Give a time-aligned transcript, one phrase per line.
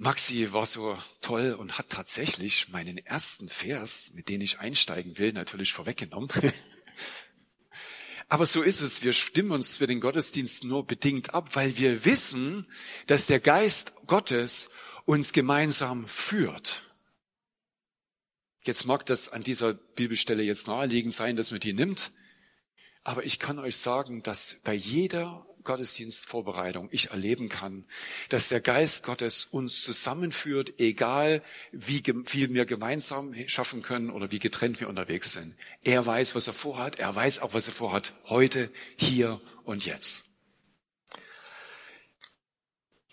[0.00, 5.34] Maxi war so toll und hat tatsächlich meinen ersten Vers, mit dem ich einsteigen will,
[5.34, 6.30] natürlich vorweggenommen.
[8.30, 9.04] Aber so ist es.
[9.04, 12.66] Wir stimmen uns für den Gottesdienst nur bedingt ab, weil wir wissen,
[13.08, 14.70] dass der Geist Gottes
[15.04, 16.90] uns gemeinsam führt.
[18.62, 22.10] Jetzt mag das an dieser Bibelstelle jetzt naheliegend sein, dass man die nimmt.
[23.04, 27.84] Aber ich kann euch sagen, dass bei jeder Gottesdienstvorbereitung ich erleben kann,
[28.28, 34.38] dass der Geist Gottes uns zusammenführt, egal wie viel wir gemeinsam schaffen können oder wie
[34.38, 35.54] getrennt wir unterwegs sind.
[35.82, 36.98] Er weiß, was er vorhat.
[36.98, 40.24] Er weiß auch, was er vorhat heute, hier und jetzt.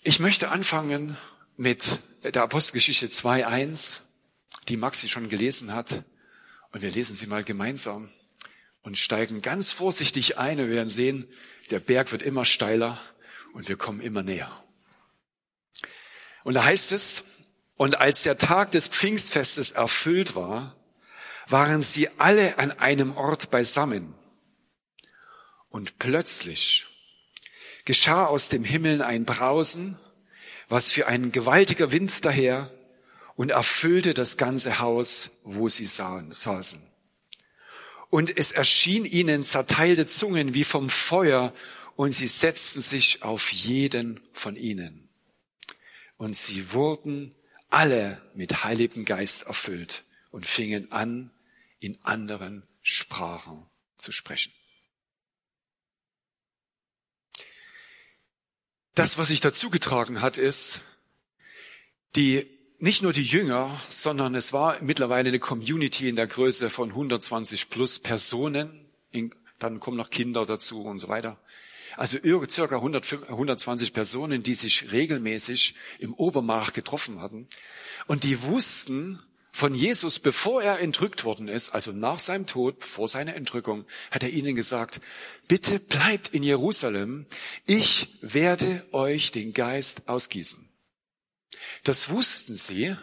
[0.03, 1.17] Ich möchte anfangen
[1.57, 4.01] mit der Apostelgeschichte 2.1,
[4.69, 6.03] die Maxi schon gelesen hat.
[6.71, 8.09] Und wir lesen sie mal gemeinsam
[8.83, 10.57] und steigen ganz vorsichtig ein.
[10.57, 11.27] Wir werden sehen,
[11.67, 12.99] der Berg wird immer steiler
[13.53, 14.63] und wir kommen immer näher.
[16.43, 17.23] Und da heißt es,
[17.75, 20.75] und als der Tag des Pfingstfestes erfüllt war,
[21.47, 24.15] waren sie alle an einem Ort beisammen.
[25.69, 26.87] Und plötzlich
[27.85, 29.99] geschah aus dem Himmel ein Brausen,
[30.69, 32.71] was für ein gewaltiger Wind daher
[33.35, 36.33] und erfüllte das ganze Haus, wo sie saßen
[38.09, 41.53] und es erschien ihnen zerteilte Zungen wie vom Feuer
[41.95, 45.09] und sie setzten sich auf jeden von ihnen.
[46.17, 47.35] Und sie wurden
[47.69, 51.31] alle mit Heiligem Geist erfüllt und fingen an,
[51.79, 53.65] in anderen Sprachen
[53.97, 54.51] zu sprechen.
[58.95, 60.81] Das, was sich dazu getragen hat, ist,
[62.15, 66.89] die nicht nur die Jünger, sondern es war mittlerweile eine Community in der Größe von
[66.89, 68.85] 120 plus Personen.
[69.59, 71.39] Dann kommen noch Kinder dazu und so weiter.
[71.95, 77.47] Also circa 100, 120 Personen, die sich regelmäßig im Obermach getroffen hatten.
[78.05, 79.17] Und die wussten
[79.51, 84.21] von Jesus, bevor er entrückt worden ist, also nach seinem Tod, vor seiner Entrückung, hat
[84.21, 85.01] er ihnen gesagt,
[85.47, 87.25] bitte bleibt in Jerusalem,
[87.65, 90.66] ich werde euch den Geist ausgießen.
[91.83, 92.95] Das wussten sie,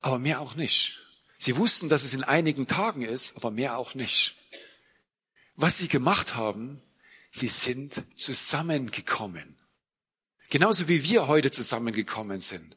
[0.00, 1.00] aber mehr auch nicht.
[1.38, 4.36] Sie wussten, dass es in einigen Tagen ist, aber mehr auch nicht.
[5.56, 6.82] Was sie gemacht haben,
[7.30, 9.58] sie sind zusammengekommen.
[10.50, 12.76] Genauso wie wir heute zusammengekommen sind.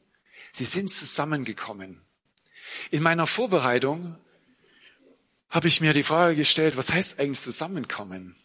[0.52, 2.00] Sie sind zusammengekommen.
[2.90, 4.18] In meiner Vorbereitung
[5.48, 8.36] habe ich mir die Frage gestellt, was heißt eigentlich zusammenkommen?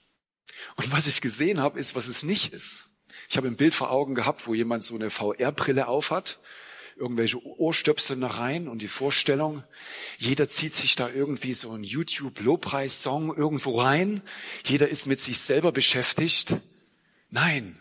[0.75, 2.85] Und was ich gesehen habe, ist, was es nicht ist.
[3.29, 6.39] Ich habe ein Bild vor Augen gehabt, wo jemand so eine VR-Brille aufhat,
[6.95, 9.63] irgendwelche Ohrstöpsel noch rein und die Vorstellung,
[10.17, 14.21] jeder zieht sich da irgendwie so einen YouTube-Lobpreis-Song irgendwo rein,
[14.63, 16.57] jeder ist mit sich selber beschäftigt.
[17.29, 17.79] Nein,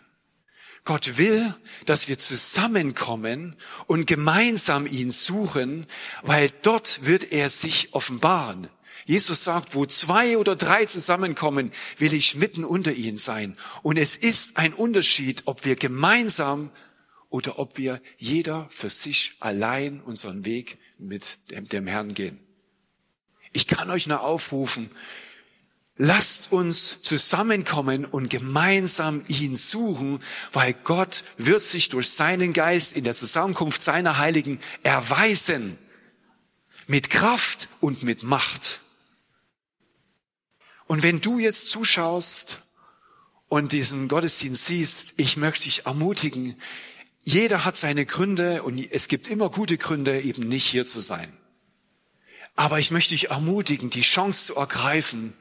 [0.84, 1.54] Gott will,
[1.86, 5.86] dass wir zusammenkommen und gemeinsam ihn suchen,
[6.22, 8.68] weil dort wird er sich offenbaren.
[9.04, 13.56] Jesus sagt, wo zwei oder drei zusammenkommen, will ich mitten unter ihnen sein.
[13.82, 16.70] Und es ist ein Unterschied, ob wir gemeinsam
[17.32, 22.38] oder ob wir jeder für sich allein unseren Weg mit dem, dem Herrn gehen.
[23.52, 24.90] Ich kann euch nur aufrufen,
[25.96, 30.20] lasst uns zusammenkommen und gemeinsam ihn suchen,
[30.52, 35.78] weil Gott wird sich durch seinen Geist in der Zusammenkunft seiner Heiligen erweisen.
[36.86, 38.81] Mit Kraft und mit Macht.
[40.92, 42.58] Und wenn du jetzt zuschaust
[43.48, 46.54] und diesen Gottesdienst siehst, ich möchte dich ermutigen,
[47.24, 51.32] jeder hat seine Gründe und es gibt immer gute Gründe, eben nicht hier zu sein.
[52.56, 55.32] Aber ich möchte dich ermutigen, die Chance zu ergreifen,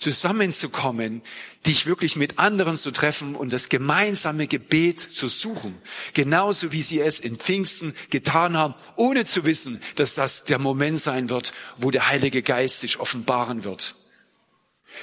[0.00, 1.22] zusammenzukommen,
[1.66, 5.80] dich wirklich mit anderen zu treffen und das gemeinsame Gebet zu suchen.
[6.14, 10.98] Genauso wie sie es in Pfingsten getan haben, ohne zu wissen, dass das der Moment
[10.98, 13.94] sein wird, wo der Heilige Geist sich offenbaren wird.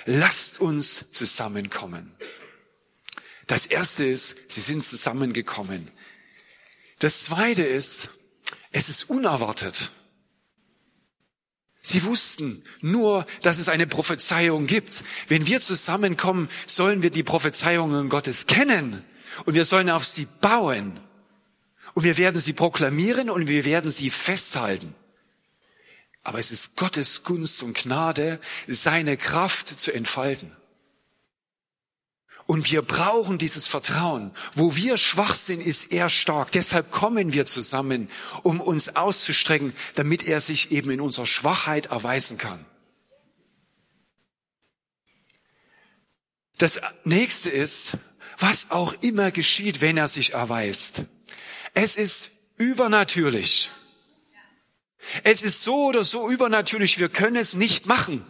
[0.06, 2.14] Lasst uns zusammenkommen.
[3.48, 5.92] Das erste ist, sie sind zusammengekommen.
[7.00, 8.10] Das zweite ist,
[8.72, 9.92] es ist unerwartet.
[11.80, 15.04] Sie wussten nur, dass es eine Prophezeiung gibt.
[15.28, 19.04] Wenn wir zusammenkommen, sollen wir die Prophezeiungen Gottes kennen
[19.46, 21.00] und wir sollen auf sie bauen.
[21.94, 24.96] Und wir werden sie proklamieren und wir werden sie festhalten.
[26.24, 30.56] Aber es ist Gottes Gunst und Gnade, seine Kraft zu entfalten.
[32.46, 34.32] Und wir brauchen dieses Vertrauen.
[34.54, 36.52] Wo wir schwach sind, ist er stark.
[36.52, 38.10] Deshalb kommen wir zusammen,
[38.44, 42.66] um uns auszustrecken, damit er sich eben in unserer Schwachheit erweisen kann.
[46.58, 47.98] Das nächste ist,
[48.38, 51.04] was auch immer geschieht, wenn er sich erweist.
[51.74, 53.72] Es ist übernatürlich.
[55.24, 58.24] Es ist so oder so übernatürlich, wir können es nicht machen.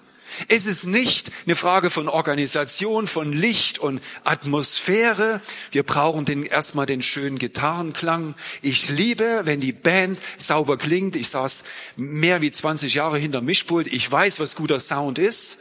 [0.47, 5.41] Es ist nicht eine Frage von Organisation, von Licht und Atmosphäre.
[5.71, 8.35] Wir brauchen den, erstmal den schönen Gitarrenklang.
[8.61, 11.15] Ich liebe, wenn die Band sauber klingt.
[11.15, 11.63] Ich saß
[11.95, 13.87] mehr wie 20 Jahre hinter Mischpult.
[13.87, 15.59] Ich weiß, was guter Sound ist.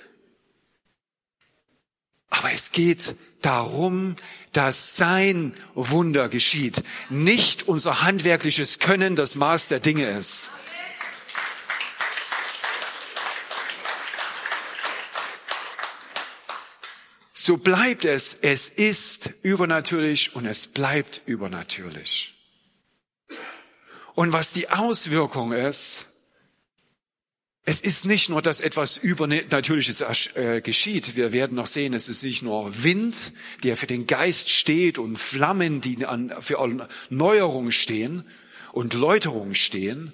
[2.31, 4.17] Aber es geht darum,
[4.53, 6.83] dass sein Wunder geschieht.
[7.11, 10.51] Nicht unser handwerkliches Können das Maß der Dinge ist.
[17.45, 18.39] So bleibt es.
[18.41, 22.35] Es ist übernatürlich und es bleibt übernatürlich.
[24.15, 26.07] Und was die Auswirkung ist,
[27.65, 30.03] es ist nicht nur, dass etwas Übernatürliches
[30.35, 31.17] äh, geschieht.
[31.17, 33.33] Wir werden noch sehen, es ist nicht nur Wind,
[33.65, 36.05] der für den Geist steht und Flammen, die
[36.41, 38.25] für Neuerung stehen
[38.73, 40.13] und Läuterung stehen.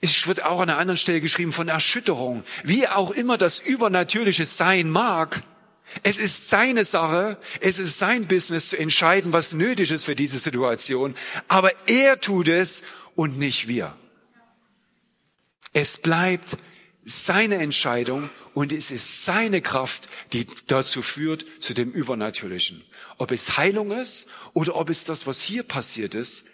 [0.00, 2.42] Es wird auch an einer anderen Stelle geschrieben von Erschütterung.
[2.64, 5.42] Wie auch immer das Übernatürliche sein mag,
[6.02, 10.38] es ist seine Sache, es ist sein Business zu entscheiden, was nötig ist für diese
[10.38, 11.14] Situation,
[11.48, 12.82] aber er tut es
[13.14, 13.96] und nicht wir.
[15.72, 16.56] Es bleibt
[17.04, 22.84] seine Entscheidung und es ist seine Kraft, die dazu führt, zu dem Übernatürlichen.
[23.18, 26.46] Ob es Heilung ist oder ob es das, was hier passiert ist,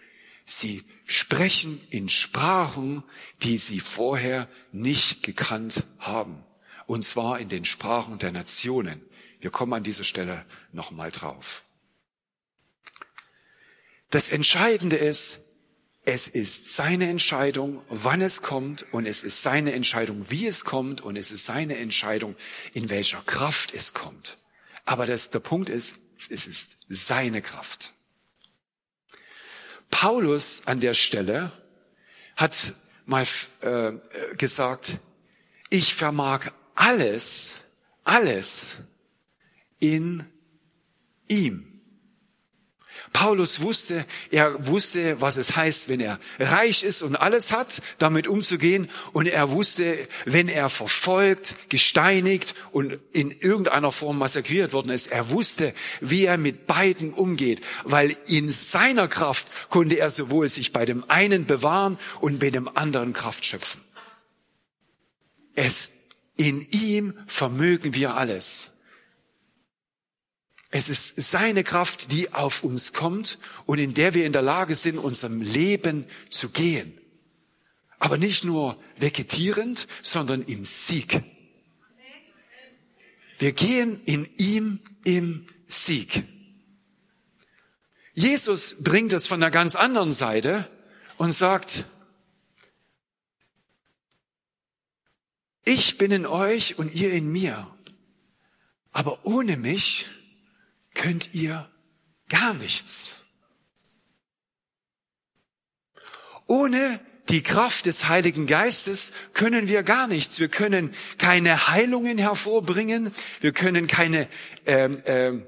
[0.44, 3.02] sie sprechen in Sprachen,
[3.42, 6.44] die sie vorher nicht gekannt haben.
[6.86, 9.02] Und zwar in den Sprachen der Nationen.
[9.40, 11.64] Wir kommen an dieser Stelle nochmal drauf.
[14.10, 15.40] Das Entscheidende ist,
[16.04, 21.02] es ist seine Entscheidung, wann es kommt und es ist seine Entscheidung, wie es kommt
[21.02, 22.34] und es ist seine Entscheidung,
[22.72, 24.38] in welcher Kraft es kommt.
[24.86, 25.96] Aber das, der Punkt ist,
[26.30, 27.92] es ist seine Kraft.
[29.90, 31.52] Paulus an der Stelle
[32.36, 32.72] hat
[33.04, 33.26] mal
[33.60, 33.92] äh,
[34.36, 34.98] gesagt,
[35.68, 37.56] ich vermag alles,
[38.04, 38.78] alles
[39.80, 40.24] in
[41.28, 41.68] ihm.
[43.12, 48.26] Paulus wusste, er wusste, was es heißt, wenn er reich ist und alles hat, damit
[48.26, 48.90] umzugehen.
[49.12, 55.30] Und er wusste, wenn er verfolgt, gesteinigt und in irgendeiner Form massakriert worden ist, er
[55.30, 60.84] wusste, wie er mit beiden umgeht, weil in seiner Kraft konnte er sowohl sich bei
[60.84, 63.80] dem einen bewahren und bei dem anderen Kraft schöpfen.
[65.54, 65.90] Es,
[66.36, 68.77] in ihm vermögen wir alles.
[70.70, 74.74] Es ist seine Kraft, die auf uns kommt und in der wir in der Lage
[74.74, 76.98] sind, unserem Leben zu gehen.
[77.98, 81.22] Aber nicht nur vegetierend, sondern im Sieg.
[83.38, 86.24] Wir gehen in ihm im Sieg.
[88.12, 90.68] Jesus bringt es von der ganz anderen Seite
[91.16, 91.84] und sagt,
[95.64, 97.72] ich bin in euch und ihr in mir.
[98.92, 100.06] Aber ohne mich
[100.98, 101.70] könnt ihr
[102.28, 103.16] gar nichts.
[106.46, 110.40] Ohne die Kraft des Heiligen Geistes können wir gar nichts.
[110.40, 113.12] Wir können keine Heilungen hervorbringen.
[113.40, 114.28] Wir können keine
[114.66, 115.46] ähm, ähm,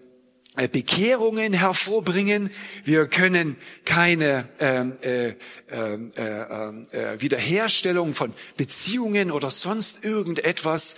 [0.56, 2.50] äh, Bekehrungen hervorbringen.
[2.84, 5.34] Wir können keine ähm, äh,
[5.70, 10.96] ähm, äh, äh, äh, Wiederherstellung von Beziehungen oder sonst irgendetwas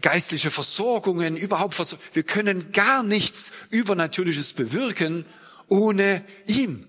[0.00, 2.04] geistliche Versorgungen, überhaupt Versorgung.
[2.12, 5.26] Wir können gar nichts Übernatürliches bewirken
[5.68, 6.88] ohne ihm.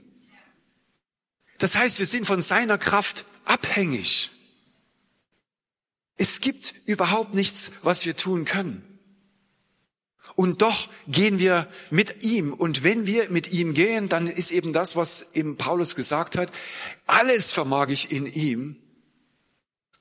[1.58, 4.32] Das heißt, wir sind von seiner Kraft abhängig.
[6.18, 8.84] Es gibt überhaupt nichts, was wir tun können.
[10.36, 12.54] Und doch gehen wir mit ihm.
[12.54, 16.52] Und wenn wir mit ihm gehen, dann ist eben das, was eben Paulus gesagt hat,
[17.06, 18.78] alles vermag ich in ihm.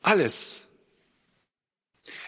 [0.01, 0.63] Alles.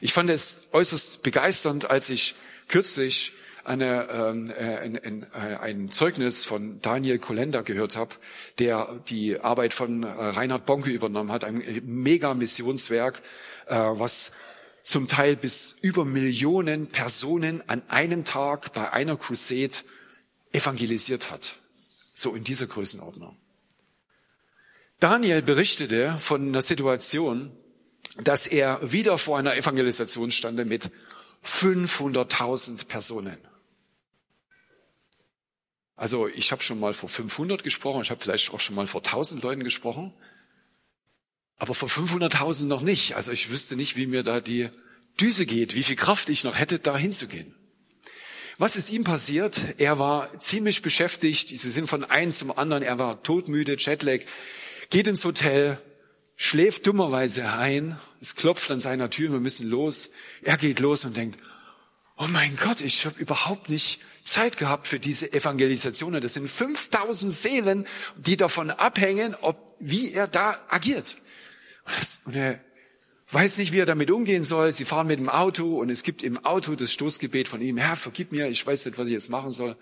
[0.01, 2.35] Ich fand es äußerst begeisternd, als ich
[2.69, 3.33] kürzlich
[3.65, 8.15] eine, ähm, äh, ein, ein, äh, ein Zeugnis von Daniel Kolender gehört habe,
[8.59, 13.23] der die Arbeit von äh, Reinhard Bonke übernommen hat, ein mega Missionswerk,
[13.67, 14.33] äh, was
[14.83, 19.77] zum Teil bis über Millionen Personen an einem Tag bei einer Crusade
[20.53, 21.57] evangelisiert hat.
[22.15, 23.37] So in dieser Größenordnung.
[24.99, 27.51] Daniel berichtete von einer Situation,
[28.17, 30.91] dass er wieder vor einer Evangelisation stande mit
[31.45, 33.39] 500.000 Personen.
[35.97, 39.03] Also ich habe schon mal vor 500 gesprochen, ich habe vielleicht auch schon mal vor
[39.03, 40.13] 1000 Leuten gesprochen,
[41.59, 43.15] aber vor 500.000 noch nicht.
[43.15, 44.69] Also ich wüsste nicht, wie mir da die
[45.21, 47.55] Düse geht, wie viel Kraft ich noch hätte, da hinzugehen.
[48.59, 49.61] Was ist ihm passiert?
[49.79, 51.49] Er war ziemlich beschäftigt.
[51.49, 52.83] Sie sind von einem zum anderen.
[52.83, 54.21] Er war todmüde, Jetlag
[54.91, 55.81] geht ins Hotel,
[56.43, 60.11] schläft dummerweise ein, es klopft an seiner Tür, wir müssen los.
[60.43, 61.39] Er geht los und denkt,
[62.17, 66.21] oh mein Gott, ich habe überhaupt nicht Zeit gehabt für diese Evangelisation.
[66.21, 71.17] Das sind 5000 Seelen, die davon abhängen, ob, wie er da agiert.
[72.25, 72.59] Und er
[73.31, 74.73] weiß nicht, wie er damit umgehen soll.
[74.73, 77.95] Sie fahren mit dem Auto und es gibt im Auto das Stoßgebet von ihm, Herr,
[77.95, 79.77] vergib mir, ich weiß nicht, was ich jetzt machen soll.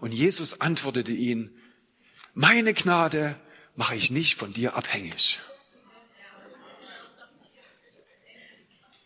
[0.00, 1.56] Und Jesus antwortete ihn,
[2.34, 3.36] meine Gnade
[3.76, 5.40] mache ich nicht von dir abhängig.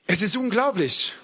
[0.06, 1.14] Es ist unglaublich.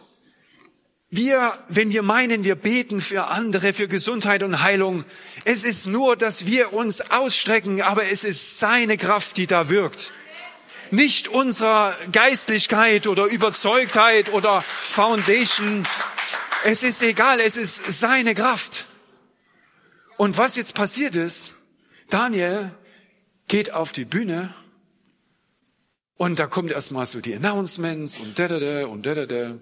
[1.09, 5.05] Wir, wenn wir meinen, wir beten für andere, für Gesundheit und Heilung,
[5.45, 10.12] es ist nur, dass wir uns ausstrecken, aber es ist seine Kraft, die da wirkt.
[10.91, 15.87] Nicht unserer Geistlichkeit oder Überzeugtheit oder Foundation.
[16.65, 18.87] Es ist egal, es ist seine Kraft.
[20.17, 21.55] Und was jetzt passiert ist,
[22.09, 22.73] Daniel
[23.49, 24.55] geht auf die Bühne
[26.23, 29.59] und da kommt erstmal so die Announcements und da, da, da und da, da, da.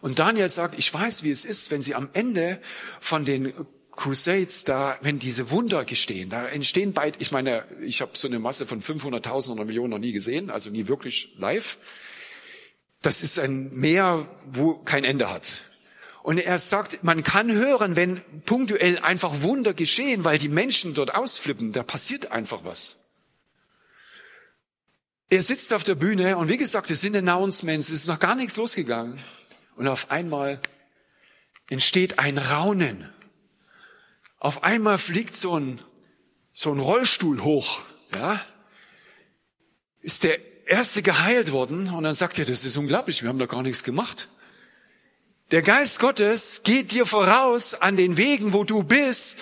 [0.00, 2.60] Und Daniel sagt, ich weiß, wie es ist, wenn sie am Ende
[3.00, 3.52] von den
[3.90, 8.38] Crusades da, wenn diese Wunder gestehen, da entstehen beide, ich meine, ich habe so eine
[8.38, 11.78] Masse von 500.000 oder Millionen noch nie gesehen, also nie wirklich live.
[13.02, 15.62] Das ist ein Meer, wo kein Ende hat.
[16.22, 21.12] Und er sagt, man kann hören, wenn punktuell einfach Wunder geschehen, weil die Menschen dort
[21.12, 22.99] ausflippen, da passiert einfach was.
[25.32, 28.34] Er sitzt auf der Bühne und wie gesagt, es sind Announcements, es ist noch gar
[28.34, 29.20] nichts losgegangen.
[29.76, 30.60] Und auf einmal
[31.68, 33.08] entsteht ein Raunen.
[34.40, 35.80] Auf einmal fliegt so ein,
[36.52, 37.80] so ein Rollstuhl hoch,
[38.12, 38.44] ja.
[40.00, 43.46] Ist der erste geheilt worden und dann sagt er, das ist unglaublich, wir haben da
[43.46, 44.28] gar nichts gemacht.
[45.52, 49.38] Der Geist Gottes geht dir voraus an den Wegen, wo du bist,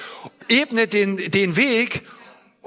[0.49, 2.03] ebnet den, den Weg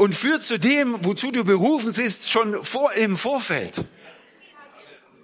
[0.01, 3.85] und führt zu dem, wozu du berufen bist, schon vor, im Vorfeld.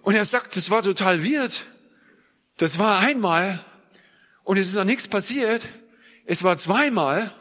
[0.03, 1.65] Und er sagt, das war total weird.
[2.57, 3.65] Das war einmal
[4.43, 5.67] und es ist noch nichts passiert.
[6.27, 7.34] Es war zweimal,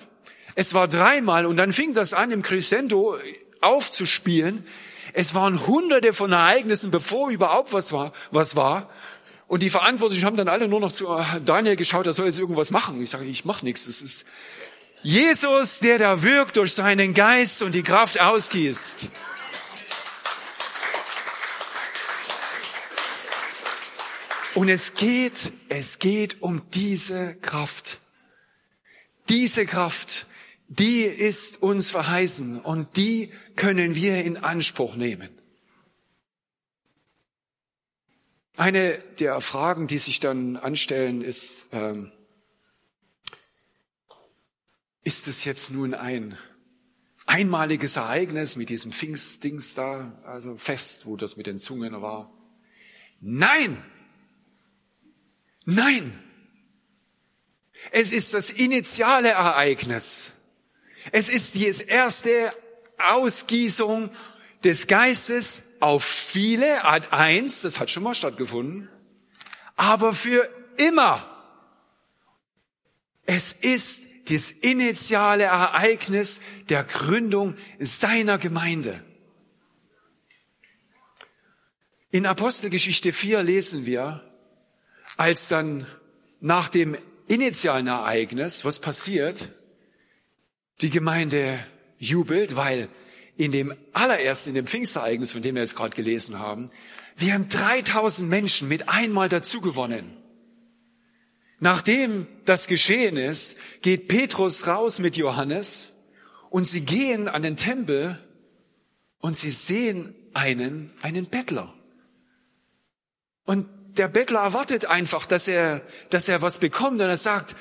[0.55, 3.19] es war dreimal und dann fing das an, im Crescendo
[3.61, 4.65] aufzuspielen.
[5.13, 8.89] Es waren hunderte von Ereignissen, bevor überhaupt was war, was war.
[9.47, 11.07] Und die Verantwortlichen haben dann alle nur noch zu
[11.45, 13.03] Daniel geschaut, er soll jetzt irgendwas machen.
[13.03, 13.85] Ich sage, ich mache nichts.
[13.85, 14.25] Das ist
[15.03, 19.09] Jesus, der da wirkt durch seinen Geist und die Kraft ausgießt.
[24.55, 28.01] Und es geht, es geht um diese Kraft.
[29.29, 30.27] Diese Kraft,
[30.69, 35.29] die ist uns verheißen und die können wir in Anspruch nehmen.
[38.57, 42.11] Eine der Fragen, die sich dann anstellen, ist, ähm,
[45.07, 46.37] ist es jetzt nun ein
[47.27, 52.33] einmaliges Ereignis mit diesem Pfingstdings da, also Fest, wo das mit den Zungen war?
[53.21, 53.81] Nein!
[55.65, 56.21] Nein!
[57.93, 60.33] Es ist das initiale Ereignis.
[61.13, 62.53] Es ist die erste
[62.99, 64.11] Ausgießung
[64.65, 68.89] des Geistes auf viele, Art eins, das hat schon mal stattgefunden,
[69.77, 71.25] aber für immer.
[73.25, 79.03] Es ist das initiale Ereignis der Gründung seiner Gemeinde.
[82.11, 84.23] In Apostelgeschichte 4 lesen wir,
[85.17, 85.87] als dann
[86.41, 86.97] nach dem
[87.29, 89.51] initialen Ereignis, was passiert,
[90.81, 91.59] die Gemeinde
[91.99, 92.89] jubelt, weil
[93.37, 96.67] in dem allerersten, in dem Pfingstereignis, von dem wir jetzt gerade gelesen haben,
[97.17, 100.17] wir haben 3000 Menschen mit einmal dazu gewonnen.
[101.59, 105.93] Nachdem das geschehen ist, geht Petrus raus mit Johannes
[106.51, 108.23] und sie gehen an den Tempel
[109.21, 111.73] und sie sehen einen, einen Bettler.
[113.45, 117.57] Und der Bettler erwartet einfach, dass er, dass er was bekommt und er sagt,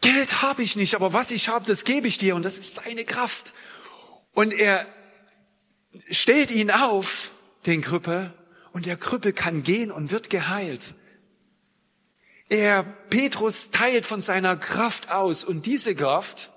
[0.00, 2.76] Geld habe ich nicht, aber was ich habe, das gebe ich dir und das ist
[2.76, 3.52] seine Kraft.
[4.32, 4.86] Und er
[6.10, 7.32] stellt ihn auf,
[7.66, 8.32] den Krüppel,
[8.72, 10.94] und der Krüppel kann gehen und wird geheilt.
[12.50, 15.44] Er, Petrus teilt von seiner Kraft aus.
[15.44, 16.50] Und diese Kraft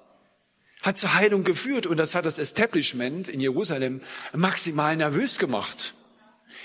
[0.82, 1.86] hat zur Heilung geführt.
[1.86, 4.02] Und das hat das Establishment in Jerusalem
[4.34, 5.94] maximal nervös gemacht.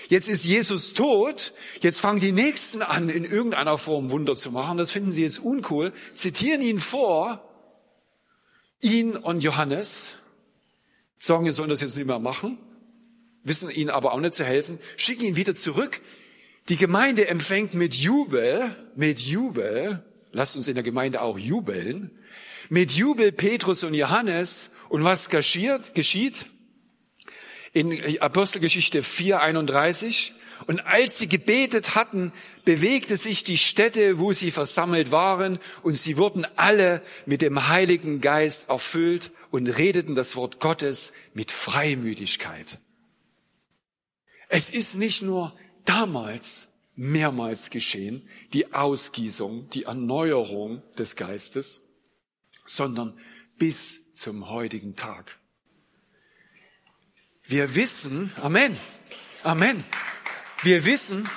[0.08, 4.78] Jetzt ist Jesus tot, jetzt fangen die Nächsten an, in irgendeiner Form Wunder zu machen.
[4.78, 7.47] Das finden sie jetzt uncool, zitieren ihn vor,
[8.80, 10.14] ihn und Johannes,
[11.18, 12.58] sagen, wir sollen das jetzt nicht mehr machen,
[13.42, 16.00] wissen ihnen aber auch nicht zu helfen, schicken ihn wieder zurück.
[16.68, 22.10] Die Gemeinde empfängt mit Jubel, mit Jubel, lasst uns in der Gemeinde auch jubeln,
[22.68, 24.70] mit Jubel Petrus und Johannes.
[24.90, 25.94] Und was geschieht?
[25.94, 26.46] geschieht?
[27.72, 30.34] In Apostelgeschichte 4, 31.
[30.66, 32.32] Und als sie gebetet hatten,
[32.66, 38.20] bewegte sich die Stätte, wo sie versammelt waren, und sie wurden alle mit dem Heiligen
[38.20, 42.78] Geist erfüllt und redeten das Wort Gottes mit Freimütigkeit.
[44.48, 45.54] Es ist nicht nur
[45.88, 51.83] damals mehrmals geschehen, die Ausgießung, die Erneuerung des Geistes,
[52.66, 53.18] sondern
[53.57, 55.38] bis zum heutigen Tag.
[57.45, 58.76] Wir wissen, Amen,
[59.42, 59.85] Amen,
[60.62, 61.28] wir wissen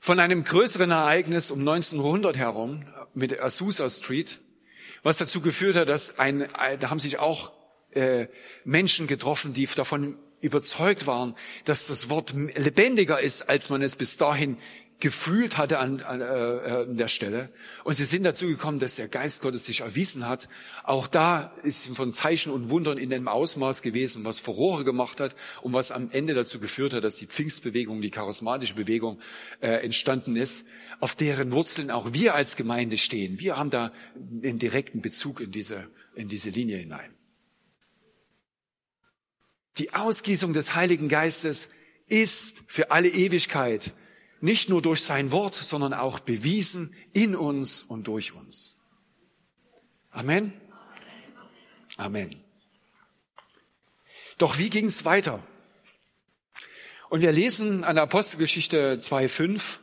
[0.00, 4.40] von einem größeren Ereignis um 1900 herum mit Azusa Street,
[5.02, 6.48] was dazu geführt hat, dass ein,
[6.80, 7.52] da haben sich auch
[7.90, 8.28] äh,
[8.64, 10.16] Menschen getroffen, die davon
[10.46, 11.34] überzeugt waren,
[11.64, 14.56] dass das Wort lebendiger ist, als man es bis dahin
[14.98, 17.50] gefühlt hatte an, an, äh, an der Stelle.
[17.84, 20.48] Und sie sind dazu gekommen, dass der Geist Gottes sich erwiesen hat.
[20.84, 25.36] Auch da ist von Zeichen und Wundern in einem Ausmaß gewesen, was Furore gemacht hat
[25.60, 29.18] und was am Ende dazu geführt hat, dass die Pfingstbewegung, die charismatische Bewegung
[29.60, 30.66] äh, entstanden ist,
[31.00, 33.38] auf deren Wurzeln auch wir als Gemeinde stehen.
[33.38, 33.92] Wir haben da
[34.42, 37.15] einen direkten Bezug in diese, in diese Linie hinein.
[39.78, 41.68] Die Ausgießung des Heiligen Geistes
[42.06, 43.92] ist für alle Ewigkeit
[44.40, 48.76] nicht nur durch sein Wort, sondern auch bewiesen in uns und durch uns.
[50.10, 50.52] Amen.
[51.96, 52.30] Amen.
[54.38, 55.42] Doch wie ging es weiter?
[57.08, 59.76] Und wir lesen an der Apostelgeschichte 2.5.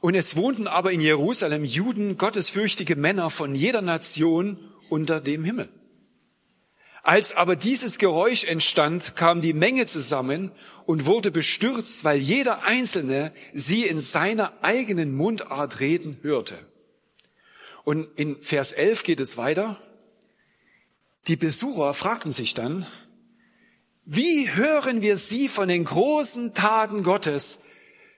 [0.00, 5.68] Und es wohnten aber in Jerusalem Juden, gottesfürchtige Männer von jeder Nation unter dem Himmel.
[7.06, 10.50] Als aber dieses Geräusch entstand, kam die Menge zusammen
[10.86, 16.58] und wurde bestürzt, weil jeder Einzelne sie in seiner eigenen Mundart reden hörte.
[17.84, 19.80] Und in Vers 11 geht es weiter.
[21.28, 22.88] Die Besucher fragten sich dann,
[24.04, 27.60] wie hören wir sie von den großen Taten Gottes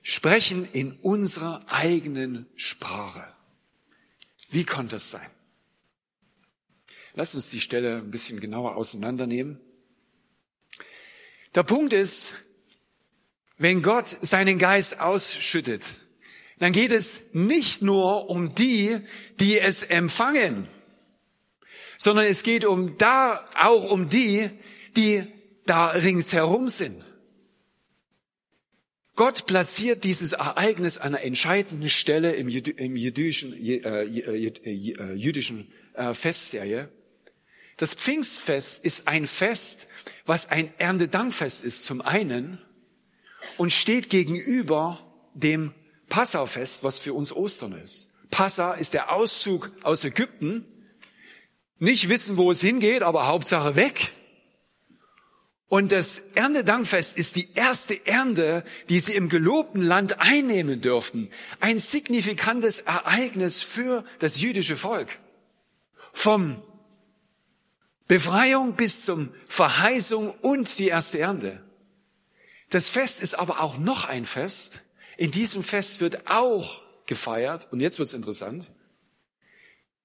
[0.01, 3.35] sprechen in unserer eigenen Sprache?
[4.49, 5.29] Wie konnte es sein?
[7.19, 9.59] Lass uns die Stelle ein bisschen genauer auseinandernehmen.
[11.57, 12.33] Der Punkt ist,
[13.57, 15.97] wenn Gott seinen Geist ausschüttet,
[16.61, 19.01] dann geht es nicht nur um die,
[19.41, 20.69] die es empfangen,
[21.97, 24.49] sondern es geht um da auch um die,
[24.97, 25.25] die
[25.67, 27.05] da ringsherum sind.
[29.17, 36.91] Gott platziert dieses Ereignis an einer entscheidenden Stelle im jüdischen, äh, äh, jüdischen äh, Festserie.
[37.79, 39.87] Das Pfingstfest ist ein Fest,
[40.27, 42.61] was ein Erntedankfest ist zum einen
[43.57, 45.01] und steht gegenüber
[45.33, 45.73] dem
[46.09, 48.11] Passafest, was für uns Ostern ist.
[48.31, 50.65] Passa ist der Auszug aus Ägypten.
[51.79, 54.13] Nicht wissen, wo es hingeht, aber Hauptsache weg.
[55.69, 61.31] Und das Erntedankfest ist die erste Ernte, die sie im gelobten Land einnehmen dürften.
[61.61, 65.21] Ein signifikantes Ereignis für das jüdische Volk.
[66.13, 66.61] Vom
[68.09, 71.63] Befreiung bis zum Verheißung und die erste Ernte.
[72.71, 74.83] Das Fest ist aber auch noch ein Fest.
[75.17, 78.71] In diesem Fest wird auch gefeiert, und jetzt wird's interessant,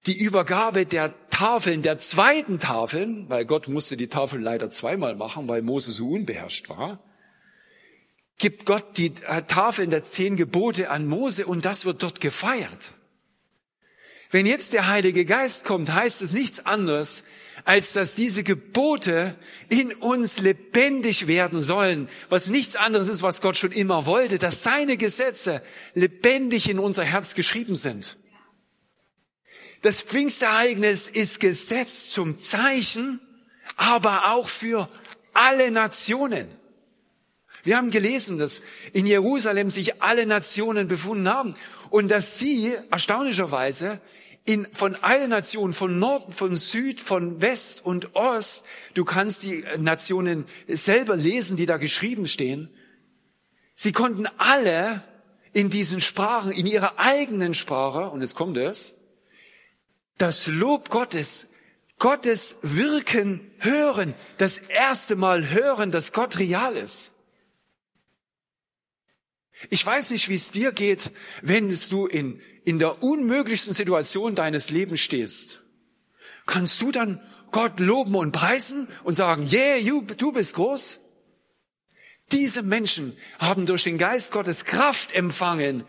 [0.06, 5.48] die Übergabe der Tafeln, der zweiten Tafeln, weil Gott musste die Tafeln leider zweimal machen,
[5.48, 7.00] weil Mose so unbeherrscht war,
[8.38, 12.94] gibt Gott die Tafeln der zehn Gebote an Mose und das wird dort gefeiert.
[14.30, 17.24] Wenn jetzt der Heilige Geist kommt, heißt es nichts anderes,
[17.66, 19.36] als dass diese Gebote
[19.70, 24.64] in uns lebendig werden sollen, was nichts anderes ist, was Gott schon immer wollte, dass
[24.64, 25.62] seine Gesetze
[25.94, 28.18] lebendig in unser Herz geschrieben sind.
[29.82, 33.20] Das Pfingstereignis ist gesetzt zum Zeichen,
[33.76, 34.88] aber auch für
[35.34, 36.48] alle Nationen.
[37.64, 38.62] Wir haben gelesen, dass
[38.92, 41.56] in Jerusalem sich alle Nationen befunden haben
[41.90, 44.02] und dass sie erstaunlicherweise
[44.46, 48.66] in, von allen Nationen, von Norden, von Süd, von West und Ost.
[48.94, 52.70] Du kannst die Nationen selber lesen, die da geschrieben stehen.
[53.76, 55.04] Sie konnten alle
[55.54, 58.96] in diesen Sprachen, in ihrer eigenen Sprache, und jetzt kommt es,
[60.18, 61.48] das Lob Gottes,
[62.00, 67.13] Gottes Wirken hören, das erste Mal hören, dass Gott real ist.
[69.70, 74.70] Ich weiß nicht, wie es dir geht, wenn du in, in der unmöglichsten Situation deines
[74.70, 75.62] Lebens stehst.
[76.46, 77.22] Kannst du dann
[77.52, 81.00] Gott loben und preisen und sagen, yeah, you, du bist groß?
[82.32, 85.84] Diese Menschen haben durch den Geist Gottes Kraft empfangen,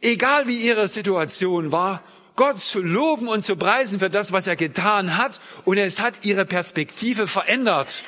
[0.00, 2.02] egal wie ihre Situation war,
[2.34, 5.40] Gott zu loben und zu preisen für das, was er getan hat.
[5.64, 8.04] Und es hat ihre Perspektive verändert.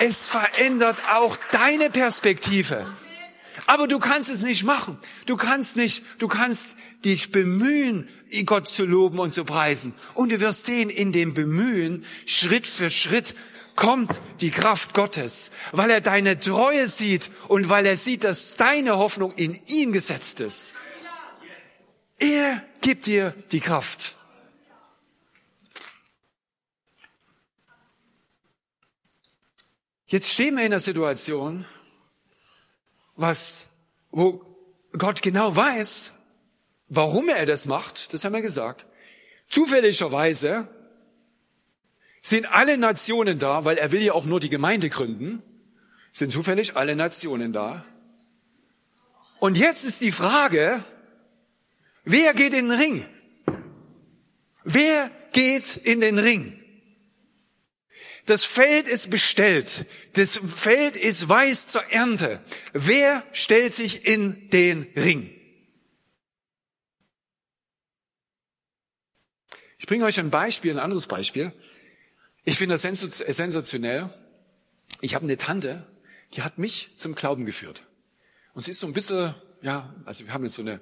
[0.00, 2.96] Es verändert auch deine Perspektive.
[3.66, 4.98] Aber du kannst es nicht machen.
[5.26, 8.08] Du kannst nicht, du kannst dich bemühen,
[8.46, 9.94] Gott zu loben und zu preisen.
[10.14, 13.34] Und du wirst sehen, in dem Bemühen, Schritt für Schritt,
[13.76, 18.96] kommt die Kraft Gottes, weil er deine Treue sieht und weil er sieht, dass deine
[18.96, 20.74] Hoffnung in ihn gesetzt ist.
[22.18, 24.16] Er gibt dir die Kraft.
[30.10, 31.64] Jetzt stehen wir in einer Situation,
[33.14, 33.68] was,
[34.10, 34.44] wo
[34.98, 36.10] Gott genau weiß,
[36.88, 38.86] warum er das macht, das haben wir gesagt.
[39.48, 40.66] Zufälligerweise
[42.22, 45.44] sind alle Nationen da, weil er will ja auch nur die Gemeinde gründen,
[46.10, 47.84] sind zufällig alle Nationen da.
[49.38, 50.84] Und jetzt ist die Frage,
[52.02, 53.06] wer geht in den Ring?
[54.64, 56.59] Wer geht in den Ring?
[58.30, 59.86] Das Feld ist bestellt.
[60.12, 62.40] Das Feld ist weiß zur Ernte.
[62.72, 65.36] Wer stellt sich in den Ring?
[69.78, 71.52] Ich bringe euch ein Beispiel, ein anderes Beispiel.
[72.44, 74.14] Ich finde das sensationell.
[75.00, 75.84] Ich habe eine Tante,
[76.34, 77.84] die hat mich zum Glauben geführt.
[78.54, 80.80] Und sie ist so ein bisschen, ja, also wir haben jetzt so eine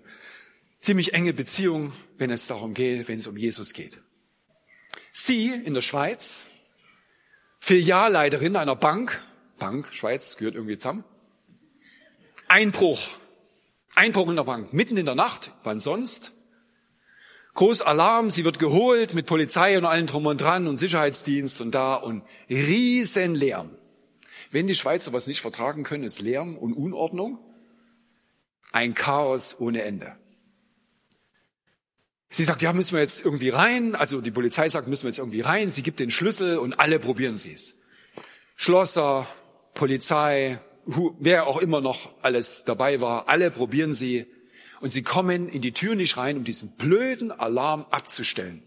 [0.82, 4.02] ziemlich enge Beziehung, wenn es darum geht, wenn es um Jesus geht.
[5.12, 6.44] Sie in der Schweiz
[7.58, 9.22] Filialleiterin einer Bank,
[9.58, 11.04] Bank, Schweiz, gehört irgendwie zusammen.
[12.48, 13.00] Einbruch.
[13.94, 16.32] Einbruch in der Bank, mitten in der Nacht, wann sonst?
[17.54, 21.74] Groß Alarm, sie wird geholt mit Polizei und allen drum und dran und Sicherheitsdienst und
[21.74, 23.70] da und riesen Lärm.
[24.52, 27.40] Wenn die Schweizer was nicht vertragen können, ist Lärm und Unordnung.
[28.70, 30.16] Ein Chaos ohne Ende.
[32.30, 33.94] Sie sagt, ja, müssen wir jetzt irgendwie rein.
[33.94, 35.70] Also die Polizei sagt, müssen wir jetzt irgendwie rein.
[35.70, 37.76] Sie gibt den Schlüssel und alle probieren sie es.
[38.54, 39.26] Schlosser,
[39.74, 40.60] Polizei,
[41.18, 44.26] wer auch immer noch alles dabei war, alle probieren sie.
[44.80, 48.62] Und sie kommen in die Tür nicht rein, um diesen blöden Alarm abzustellen.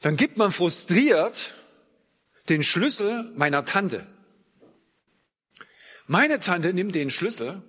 [0.00, 1.54] Dann gibt man frustriert
[2.48, 4.06] den Schlüssel meiner Tante.
[6.06, 7.62] Meine Tante nimmt den Schlüssel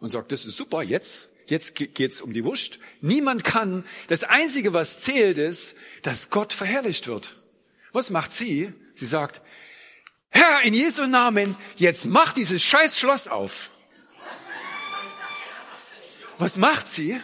[0.00, 2.78] und sagt, das ist super, jetzt Jetzt geht's um die Wurst.
[3.00, 3.84] Niemand kann.
[4.08, 7.36] Das Einzige, was zählt, ist, dass Gott verherrlicht wird.
[7.92, 8.72] Was macht sie?
[8.94, 9.42] Sie sagt,
[10.30, 13.70] Herr, in Jesu Namen, jetzt mach dieses scheiß Schloss auf.
[16.38, 17.20] Was macht sie?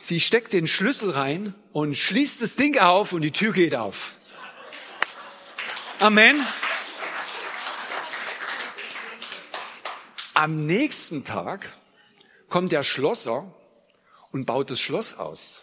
[0.00, 4.14] Sie steckt den Schlüssel rein und schließt das Ding auf und die Tür geht auf.
[5.98, 6.40] Amen.
[10.32, 11.70] Am nächsten Tag
[12.50, 13.54] kommt der Schlosser
[14.32, 15.62] und baut das Schloss aus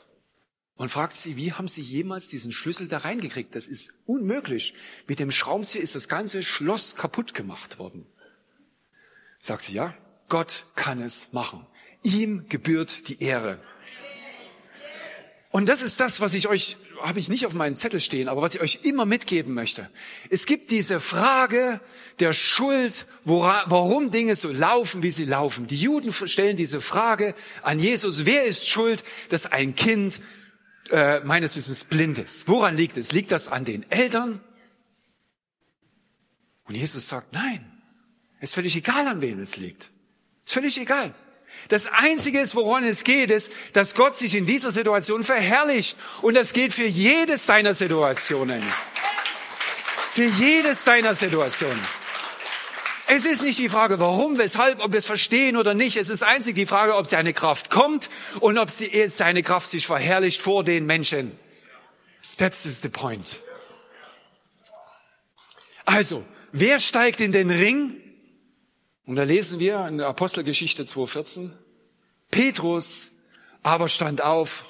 [0.78, 3.56] und fragt sie, wie haben Sie jemals diesen Schlüssel da reingekriegt?
[3.56, 4.74] Das ist unmöglich.
[5.08, 8.08] Mit dem Schraubenzieher ist das ganze Schloss kaputt gemacht worden.
[9.40, 9.94] Sagt sie, ja,
[10.30, 11.66] Gott kann es machen.
[12.04, 13.62] Ihm gebührt die Ehre.
[15.52, 18.42] Und das ist das, was ich euch, habe ich nicht auf meinem Zettel stehen, aber
[18.42, 19.90] was ich euch immer mitgeben möchte.
[20.30, 21.82] Es gibt diese Frage
[22.20, 25.68] der Schuld, wora, warum Dinge so laufen, wie sie laufen.
[25.68, 30.22] Die Juden stellen diese Frage an Jesus, wer ist schuld, dass ein Kind
[30.90, 32.48] äh, meines Wissens blind ist?
[32.48, 33.12] Woran liegt es?
[33.12, 34.40] Liegt das an den Eltern?
[36.66, 37.66] Und Jesus sagt, nein,
[38.40, 39.92] es ist völlig egal, an wem es liegt.
[40.44, 41.14] Es ist völlig egal.
[41.68, 45.98] Das Einzige ist, woran es geht, ist, dass Gott sich in dieser Situation verherrlicht.
[46.22, 48.64] Und das geht für jedes deiner Situationen.
[50.12, 51.80] Für jedes deiner Situationen.
[53.10, 55.96] Es ist nicht die Frage, warum, weshalb, ob wir es verstehen oder nicht.
[55.96, 58.10] Es ist einzig die Frage, ob seine Kraft kommt
[58.42, 61.38] und ob sie, seine Kraft sich verherrlicht vor den Menschen.
[62.38, 63.40] That's the point.
[65.86, 67.96] Also, wer steigt in den Ring?
[69.08, 71.50] Und da lesen wir in der Apostelgeschichte 2,14,
[72.30, 73.14] Petrus
[73.64, 74.66] aber stand auf,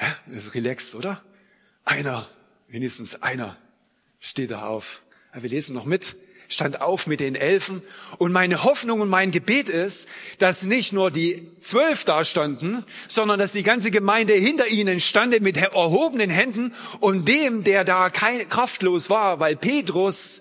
[0.00, 1.22] ja, ist relaxed, oder?
[1.84, 2.26] Einer,
[2.68, 3.58] wenigstens einer
[4.18, 5.02] steht da auf.
[5.34, 6.16] Wir lesen noch mit,
[6.48, 7.82] stand auf mit den Elfen.
[8.16, 10.08] Und meine Hoffnung und mein Gebet ist,
[10.38, 15.40] dass nicht nur die zwölf da standen, sondern dass die ganze Gemeinde hinter ihnen stande
[15.40, 20.40] mit erhobenen Händen und dem, der da kein, kraftlos war, weil Petrus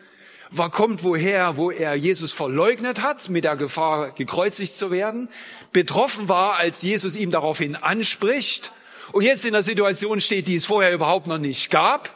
[0.58, 5.30] war, kommt woher, wo er Jesus verleugnet hat, mit der Gefahr gekreuzigt zu werden,
[5.72, 8.72] betroffen war, als Jesus ihm daraufhin anspricht
[9.12, 12.16] und jetzt in der Situation steht, die es vorher überhaupt noch nicht gab.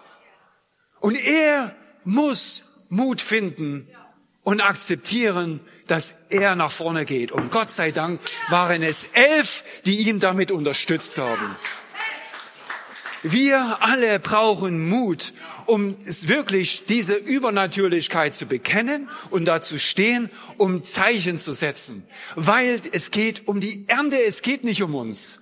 [0.99, 3.87] Und er muss Mut finden
[4.43, 7.31] und akzeptieren, dass er nach vorne geht.
[7.31, 11.55] Und Gott sei Dank waren es elf, die ihm damit unterstützt haben.
[13.23, 15.33] Wir alle brauchen Mut,
[15.65, 22.03] um wirklich diese Übernatürlichkeit zu bekennen und dazu stehen, um Zeichen zu setzen.
[22.35, 25.41] Weil es geht um die Ernte, es geht nicht um uns.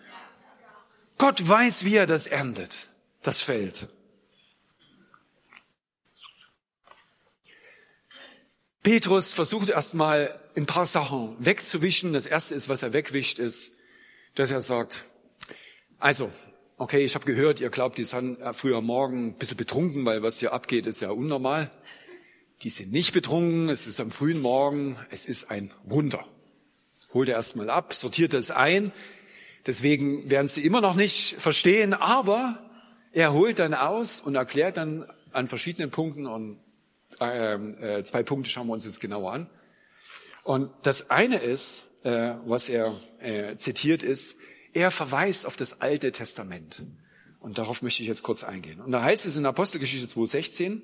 [1.17, 2.89] Gott weiß, wie er das erntet,
[3.21, 3.87] das Feld.
[8.83, 12.13] Petrus versucht erstmal ein paar Sachen wegzuwischen.
[12.13, 13.73] Das erste ist, was er wegwischt, ist,
[14.35, 15.05] dass er sagt,
[15.99, 16.31] also,
[16.77, 20.39] okay, ich habe gehört, ihr glaubt, die sind früher Morgen ein bisschen betrunken, weil was
[20.39, 21.71] hier abgeht, ist ja unnormal.
[22.61, 26.25] Die sind nicht betrunken, es ist am frühen Morgen, es ist ein Wunder.
[27.13, 28.91] Holt er erstmal ab, sortiert es ein.
[29.65, 32.59] Deswegen werden sie immer noch nicht verstehen, aber
[33.11, 36.59] er holt dann aus und erklärt dann an verschiedenen Punkten und
[37.19, 39.49] äh, äh, zwei Punkte schauen wir uns jetzt genauer an.
[40.43, 44.37] Und das eine ist, äh, was er äh, zitiert ist,
[44.77, 46.83] er verweist auf das Alte Testament.
[47.39, 48.79] Und darauf möchte ich jetzt kurz eingehen.
[48.79, 50.81] Und da heißt es in Apostelgeschichte 2,16,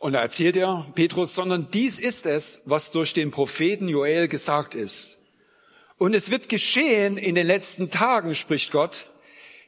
[0.00, 4.76] und da erzählt er Petrus, sondern dies ist es, was durch den Propheten Joel gesagt
[4.76, 5.18] ist.
[5.96, 9.10] Und es wird geschehen in den letzten Tagen, spricht Gott,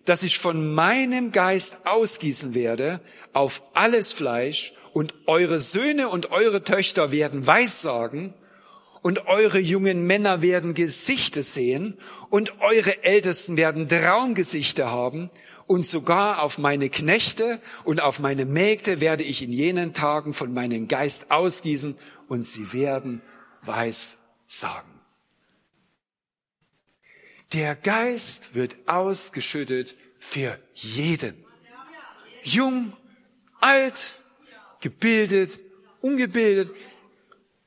[0.05, 3.01] dass ich von meinem Geist ausgießen werde
[3.33, 8.33] auf alles Fleisch und eure Söhne und eure Töchter werden Weissagen
[9.03, 15.31] und eure jungen Männer werden Gesichter sehen und eure Ältesten werden Traumgesichter haben
[15.67, 20.53] und sogar auf meine Knechte und auf meine Mägde werde ich in jenen Tagen von
[20.53, 21.97] meinem Geist ausgießen
[22.29, 23.23] und sie werden
[23.63, 24.91] Weissagen.
[27.53, 31.45] Der Geist wird ausgeschüttet für jeden.
[32.43, 32.93] Jung,
[33.61, 34.15] alt,
[34.81, 35.59] gebildet,
[36.01, 36.71] ungebildet.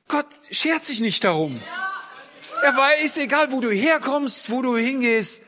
[0.08, 1.60] Gott schert sich nicht darum.
[2.62, 5.42] Er weiß, egal wo du herkommst, wo du hingehst,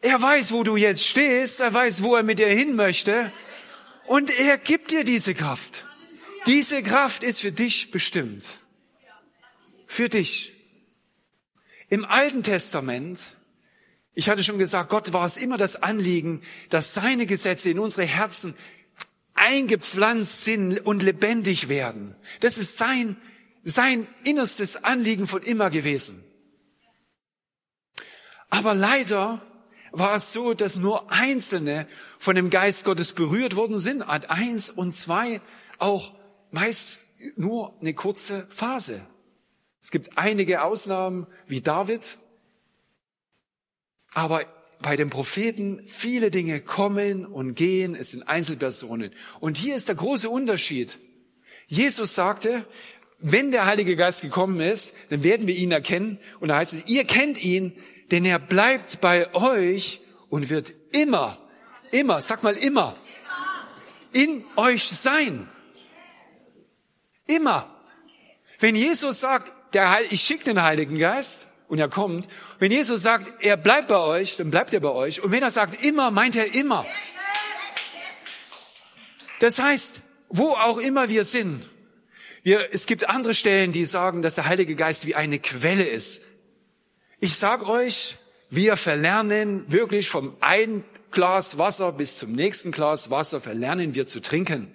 [0.00, 3.32] er weiß, wo du jetzt stehst, er weiß, wo er mit dir hin möchte
[4.06, 5.86] und er gibt dir diese Kraft.
[6.46, 8.58] Diese Kraft ist für dich bestimmt.
[9.86, 10.52] Für dich.
[11.88, 13.36] Im Alten Testament
[14.18, 18.06] ich hatte schon gesagt, Gott war es immer das Anliegen, dass seine Gesetze in unsere
[18.06, 18.56] Herzen
[19.34, 22.16] eingepflanzt sind und lebendig werden.
[22.40, 23.18] Das ist sein,
[23.68, 26.22] sein innerstes Anliegen von immer gewesen.
[28.48, 29.42] Aber leider
[29.90, 31.88] war es so, dass nur Einzelne
[32.20, 35.40] von dem Geist Gottes berührt worden sind, Art eins und zwei
[35.78, 36.14] auch
[36.52, 39.04] meist nur eine kurze Phase.
[39.80, 42.18] Es gibt einige Ausnahmen wie David,
[44.14, 44.46] aber
[44.80, 49.12] bei den Propheten viele Dinge kommen und gehen, es sind Einzelpersonen.
[49.40, 51.00] Und hier ist der große Unterschied.
[51.66, 52.64] Jesus sagte,
[53.18, 56.18] wenn der Heilige Geist gekommen ist, dann werden wir ihn erkennen.
[56.40, 57.76] Und da heißt es, ihr kennt ihn,
[58.10, 61.38] denn er bleibt bei euch und wird immer,
[61.90, 62.94] immer, sag mal immer,
[64.12, 65.48] in euch sein.
[67.26, 67.70] Immer.
[68.58, 72.28] Wenn Jesus sagt, der Heil, ich schicke den Heiligen Geist, und er kommt.
[72.58, 75.22] Wenn Jesus sagt, er bleibt bei euch, dann bleibt er bei euch.
[75.22, 76.86] Und wenn er sagt immer, meint er immer.
[79.40, 81.68] Das heißt, wo auch immer wir sind,
[82.46, 86.22] wir, es gibt andere Stellen, die sagen, dass der Heilige Geist wie eine Quelle ist.
[87.18, 88.18] Ich sag euch,
[88.50, 94.20] wir verlernen wirklich vom einen Glas Wasser bis zum nächsten Glas Wasser, verlernen wir zu
[94.20, 94.72] trinken.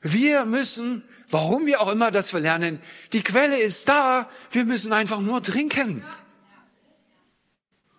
[0.00, 2.80] Wir müssen Warum wir auch immer das verlernen,
[3.12, 6.04] die Quelle ist da, wir müssen einfach nur trinken.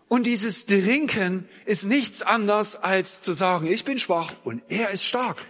[0.08, 5.04] Und dieses Trinken ist nichts anderes als zu sagen, ich bin schwach und er ist
[5.04, 5.44] stark.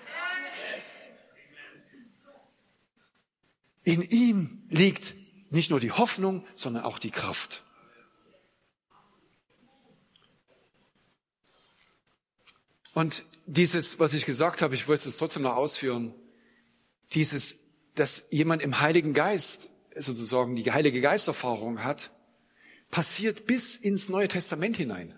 [3.87, 5.13] In ihm liegt
[5.49, 7.63] nicht nur die Hoffnung, sondern auch die Kraft.
[12.93, 16.13] Und dieses, was ich gesagt habe, ich wollte es trotzdem noch ausführen,
[17.13, 17.59] dieses
[17.95, 22.11] dass jemand im Heiligen Geist sozusagen die Heilige Geisterfahrung hat,
[22.91, 25.17] passiert bis ins Neue Testament hinein.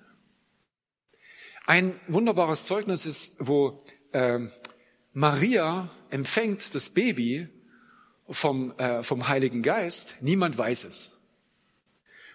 [1.66, 3.80] Ein wunderbares Zeugnis ist, wo
[4.12, 4.48] äh,
[5.12, 7.50] Maria empfängt das Baby
[8.30, 10.15] vom, äh, vom Heiligen Geist.
[10.22, 11.13] Niemand weiß es.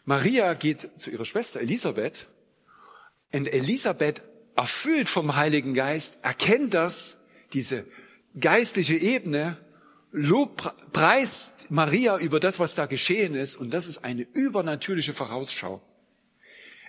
[0.05, 2.27] Maria geht zu ihrer Schwester Elisabeth
[3.33, 4.23] und Elisabeth,
[4.57, 7.17] erfüllt vom Heiligen Geist, erkennt das,
[7.53, 7.85] diese
[8.39, 9.59] geistliche Ebene
[10.17, 15.83] Lob preist Maria über das, was da geschehen ist, und das ist eine übernatürliche Vorausschau.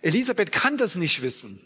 [0.04, 1.60] Elisabeth kann das nicht wissen.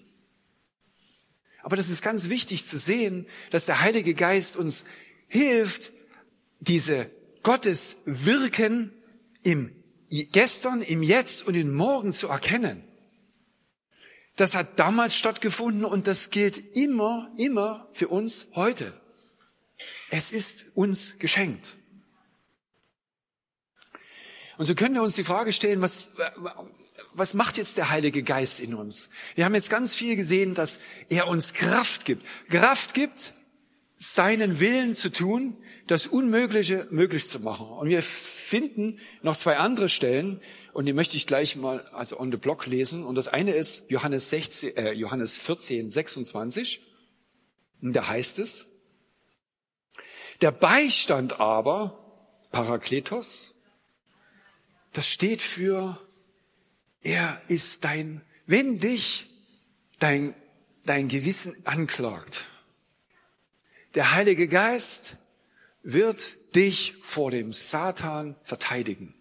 [1.61, 4.85] Aber das ist ganz wichtig zu sehen, dass der Heilige Geist uns
[5.27, 5.91] hilft,
[6.61, 7.11] diese
[7.43, 8.91] Gottes Wirken
[9.43, 9.75] im
[10.09, 12.83] Gestern, im Jetzt und im Morgen zu erkennen.
[14.35, 18.93] Das hat damals stattgefunden und das gilt immer, immer für uns heute.
[20.09, 21.77] Es ist uns geschenkt.
[24.57, 26.11] Und so können wir uns die Frage stellen, was,
[27.13, 29.09] was macht jetzt der Heilige Geist in uns?
[29.35, 32.25] Wir haben jetzt ganz viel gesehen, dass er uns Kraft gibt.
[32.49, 33.33] Kraft gibt,
[33.97, 35.57] seinen Willen zu tun,
[35.89, 37.67] das Unmögliche möglich zu machen.
[37.67, 40.39] Und wir finden noch zwei andere Stellen,
[40.71, 43.03] und die möchte ich gleich mal also on the block lesen.
[43.03, 46.79] Und das eine ist Johannes, 16, äh, Johannes 14, 26.
[47.81, 48.67] Und da heißt es,
[50.41, 51.97] der Beistand aber,
[52.51, 53.55] Parakletos,
[54.93, 55.99] das steht für,
[57.01, 59.27] er ist dein, wenn dich
[59.97, 60.35] dein,
[60.85, 62.45] dein Gewissen anklagt,
[63.95, 65.17] der Heilige Geist
[65.93, 69.13] wird dich vor dem Satan verteidigen.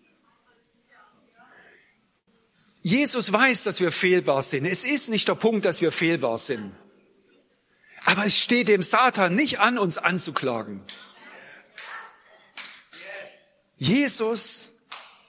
[2.81, 4.65] Jesus weiß, dass wir fehlbar sind.
[4.65, 6.73] Es ist nicht der Punkt, dass wir fehlbar sind.
[8.05, 10.83] Aber es steht dem Satan nicht an, uns anzuklagen.
[13.77, 14.71] Jesus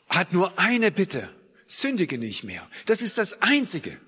[0.07, 1.29] hat nur eine Bitte.
[1.67, 2.67] Sündige nicht mehr.
[2.85, 3.99] Das ist das Einzige.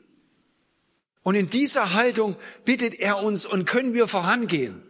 [1.24, 4.82] Und in dieser Haltung bittet er uns und können wir vorangehen.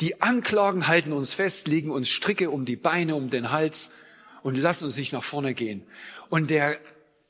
[0.00, 3.90] Die Anklagen halten uns fest, legen uns Stricke um die Beine, um den Hals
[4.42, 5.86] und lassen uns nicht nach vorne gehen.
[6.28, 6.78] Und der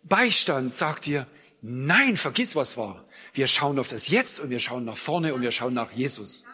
[0.05, 1.27] Beistand sagt dir,
[1.61, 3.05] nein, vergiss was war.
[3.35, 6.45] Wir schauen auf das Jetzt und wir schauen nach vorne und wir schauen nach Jesus.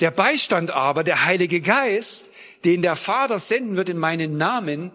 [0.00, 2.30] Der Beistand aber, der Heilige Geist,
[2.64, 4.90] den der Vater senden wird in meinen Namen,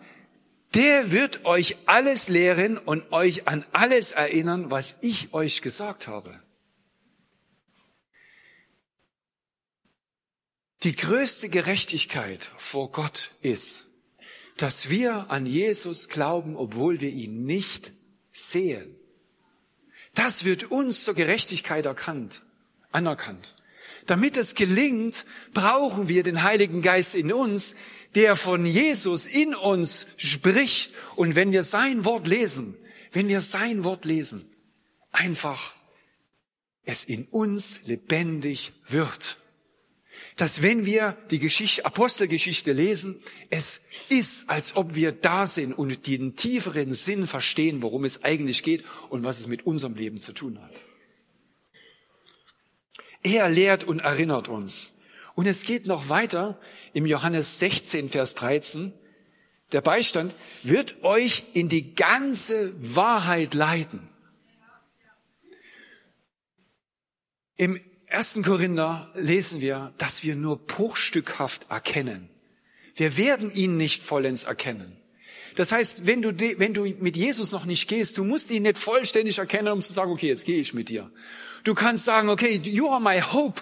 [0.73, 6.39] der wird euch alles lehren und euch an alles erinnern, was ich euch gesagt habe.
[10.83, 13.85] Die größte Gerechtigkeit vor Gott ist,
[14.57, 17.93] dass wir an Jesus glauben, obwohl wir ihn nicht
[18.31, 18.95] sehen.
[20.13, 22.43] Das wird uns zur Gerechtigkeit erkannt,
[22.91, 23.55] anerkannt.
[24.05, 27.75] Damit es gelingt, brauchen wir den Heiligen Geist in uns,
[28.15, 30.93] der von Jesus in uns spricht.
[31.15, 32.75] Und wenn wir sein Wort lesen,
[33.11, 34.45] wenn wir sein Wort lesen,
[35.11, 35.73] einfach
[36.83, 39.37] es in uns lebendig wird
[40.37, 43.19] dass wenn wir die Geschichte, Apostelgeschichte lesen,
[43.49, 48.61] es ist, als ob wir da sind und den tieferen Sinn verstehen, worum es eigentlich
[48.61, 50.83] geht und was es mit unserem Leben zu tun hat.
[53.23, 54.93] Er lehrt und erinnert uns.
[55.33, 56.59] Und es geht noch weiter
[56.93, 58.93] im Johannes 16, Vers 13.
[59.71, 64.07] Der Beistand wird euch in die ganze Wahrheit leiten.
[67.55, 68.39] Im 1.
[68.43, 72.29] Korinther lesen wir, dass wir nur bruchstückhaft erkennen.
[72.95, 74.95] Wir werden ihn nicht vollends erkennen.
[75.55, 78.77] Das heißt, wenn du, wenn du mit Jesus noch nicht gehst, du musst ihn nicht
[78.77, 81.11] vollständig erkennen, um zu sagen, okay, jetzt gehe ich mit dir.
[81.63, 83.61] Du kannst sagen, okay, you are my hope.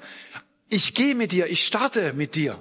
[0.69, 2.60] Ich gehe mit dir, ich starte mit dir.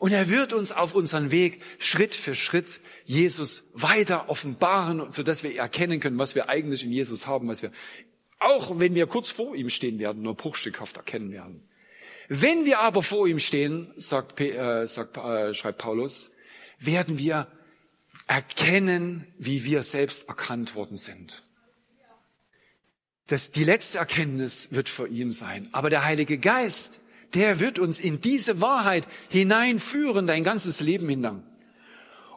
[0.00, 5.56] Und er wird uns auf unseren Weg Schritt für Schritt Jesus weiter offenbaren, sodass wir
[5.56, 7.70] erkennen können, was wir eigentlich in Jesus haben, was wir
[8.40, 11.62] auch wenn wir kurz vor ihm stehen werden, nur bruchstückhaft erkennen werden.
[12.28, 16.32] Wenn wir aber vor ihm stehen, sagt, äh, sagt, äh, schreibt Paulus,
[16.78, 17.48] werden wir
[18.26, 21.42] erkennen, wie wir selbst erkannt worden sind.
[23.26, 25.68] Das, die letzte Erkenntnis wird vor ihm sein.
[25.72, 27.00] Aber der Heilige Geist,
[27.34, 31.49] der wird uns in diese Wahrheit hineinführen, dein ganzes Leben hindern.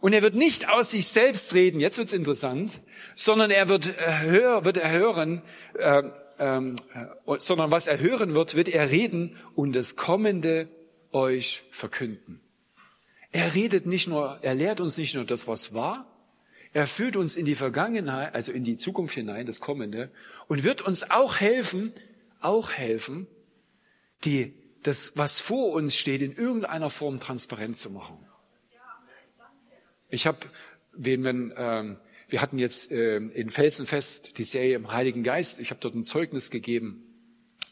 [0.04, 2.82] Und er wird nicht aus sich selbst reden, jetzt wird's interessant,
[3.16, 5.42] sondern er wird, äh, hör, wird er hören,
[5.76, 6.04] äh,
[6.40, 10.68] ähm, äh, sondern was er hören wird, wird er reden und das Kommende
[11.14, 12.42] euch verkünden.
[13.32, 16.06] Er redet nicht nur, er lehrt uns nicht nur das, was war,
[16.74, 20.12] er führt uns in die Vergangenheit, also in die Zukunft hinein, das Kommende,
[20.50, 21.94] und wird uns auch helfen,
[22.42, 23.26] auch helfen,
[24.26, 28.18] die, das, was vor uns steht, in irgendeiner Form transparent zu machen.
[30.14, 30.38] Ich habe,
[30.92, 31.98] wenn man, ähm,
[32.30, 35.60] wir hatten jetzt äh, in Felsenfest die Serie im Heiligen Geist.
[35.60, 37.04] Ich habe dort ein Zeugnis gegeben,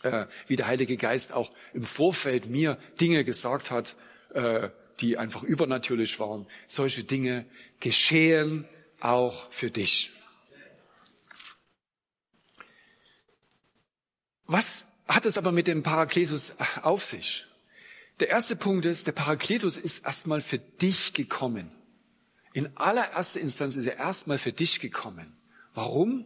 [0.02, 3.96] äh, wie der Heilige Geist auch im Vorfeld mir Dinge gesagt hat,
[4.34, 4.70] äh,
[5.02, 6.48] die einfach übernatürlich waren.
[6.66, 7.46] Solche Dinge
[7.80, 8.68] geschehen
[9.00, 10.12] auch für dich.
[14.48, 17.46] Was hat es aber mit dem Parakletus auf sich?
[18.20, 21.70] Der erste Punkt ist, der Parakletus ist erstmal für dich gekommen.
[22.54, 25.38] In allererster Instanz ist er erstmal für dich gekommen.
[25.74, 26.26] Warum?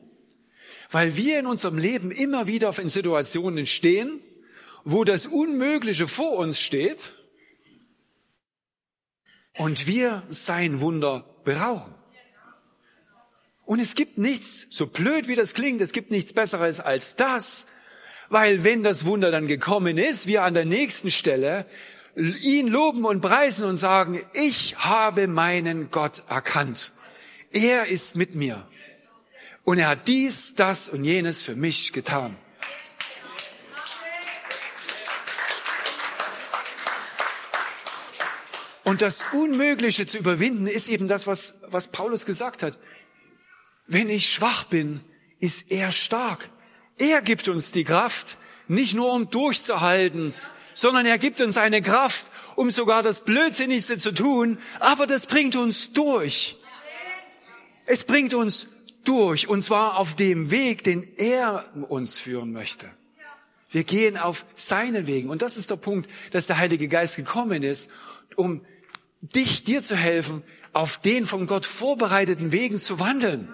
[0.90, 4.22] Weil wir in unserem Leben immer wieder in Situationen stehen,
[4.84, 7.14] wo das Unmögliche vor uns steht
[9.58, 11.94] und wir sein Wunder brauchen.
[13.66, 17.66] Und es gibt nichts, so blöd wie das klingt, es gibt nichts Besseres als das,
[18.30, 21.66] weil wenn das Wunder dann gekommen ist, wir an der nächsten Stelle
[22.16, 26.92] ihn loben und preisen und sagen, ich habe meinen Gott erkannt.
[27.52, 28.68] Er ist mit mir.
[29.64, 32.38] Und er hat dies, das und jenes für mich getan.
[38.84, 42.78] Und das Unmögliche zu überwinden ist eben das, was, was Paulus gesagt hat.
[43.88, 45.02] Wenn ich schwach bin,
[45.40, 46.50] ist er stark.
[47.00, 48.38] Er gibt uns die Kraft,
[48.68, 50.36] nicht nur um durchzuhalten,
[50.76, 55.56] sondern er gibt uns eine Kraft, um sogar das Blödsinnigste zu tun, aber das bringt
[55.56, 56.58] uns durch.
[57.88, 58.68] Es bringt uns
[59.04, 62.90] durch, und zwar auf dem Weg, den er uns führen möchte.
[63.70, 65.30] Wir gehen auf seinen Wegen.
[65.30, 67.90] Und das ist der Punkt, dass der Heilige Geist gekommen ist,
[68.36, 68.66] um
[69.22, 73.54] dich, dir zu helfen, auf den von Gott vorbereiteten Wegen zu wandeln.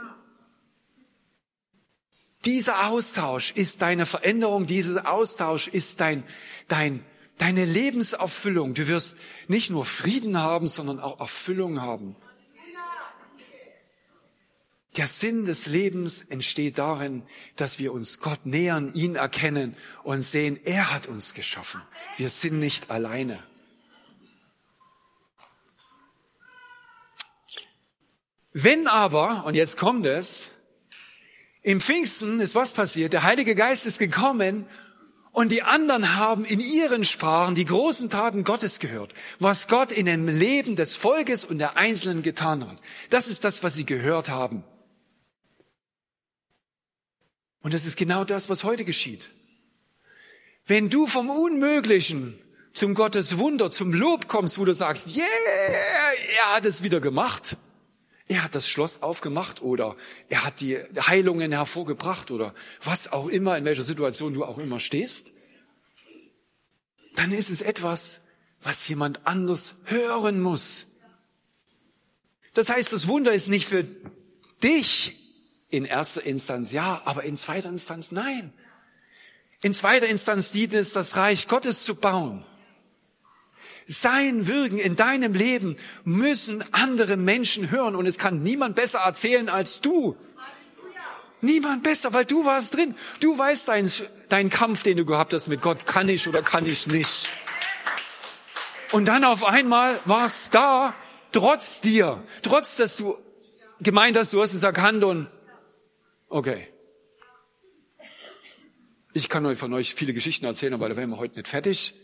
[2.45, 6.23] Dieser Austausch ist deine Veränderung, dieser Austausch ist dein,
[6.67, 7.05] dein,
[7.41, 8.75] deine Lebenserfüllung.
[8.75, 9.17] Du wirst
[9.47, 12.15] nicht nur Frieden haben, sondern auch Erfüllung haben.
[14.95, 17.23] Der Sinn des Lebens entsteht darin,
[17.55, 21.81] dass wir uns Gott nähern, ihn erkennen und sehen, er hat uns geschaffen.
[22.17, 23.41] Wir sind nicht alleine.
[28.53, 30.49] Wenn aber, und jetzt kommt es,
[31.63, 33.13] im Pfingsten ist was passiert?
[33.13, 34.67] Der Heilige Geist ist gekommen
[35.31, 40.05] und die anderen haben in ihren Sprachen die großen Taten Gottes gehört, was Gott in
[40.05, 42.77] dem Leben des Volkes und der Einzelnen getan hat.
[43.09, 44.63] Das ist das, was sie gehört haben.
[47.61, 49.29] Und das ist genau das, was heute geschieht.
[50.65, 52.39] Wenn du vom Unmöglichen
[52.73, 55.25] zum Gottes Wunder, zum Lob kommst, wo du sagst, yeah,
[56.37, 57.57] er hat es wieder gemacht,
[58.31, 59.97] er hat das Schloss aufgemacht oder
[60.29, 64.79] er hat die Heilungen hervorgebracht oder was auch immer, in welcher Situation du auch immer
[64.79, 65.31] stehst,
[67.15, 68.21] dann ist es etwas,
[68.61, 70.87] was jemand anders hören muss.
[72.53, 73.85] Das heißt, das Wunder ist nicht für
[74.63, 75.17] dich
[75.69, 78.53] in erster Instanz ja, aber in zweiter Instanz nein.
[79.61, 82.45] In zweiter Instanz dient es, das Reich Gottes zu bauen.
[83.87, 89.49] Sein Wirken in deinem Leben müssen andere Menschen hören und es kann niemand besser erzählen
[89.49, 90.15] als du.
[91.41, 92.95] Niemand besser, weil du warst drin.
[93.19, 93.91] Du weißt deinen
[94.29, 97.29] dein Kampf, den du gehabt hast mit Gott, kann ich oder kann ich nicht.
[98.91, 100.93] Und dann auf einmal war es da,
[101.31, 103.17] trotz dir, trotz dass du
[103.79, 105.27] gemeint hast, du hast es erkannt und
[106.29, 106.67] okay.
[109.13, 111.95] Ich kann euch von euch viele Geschichten erzählen, aber da wären wir heute nicht fertig.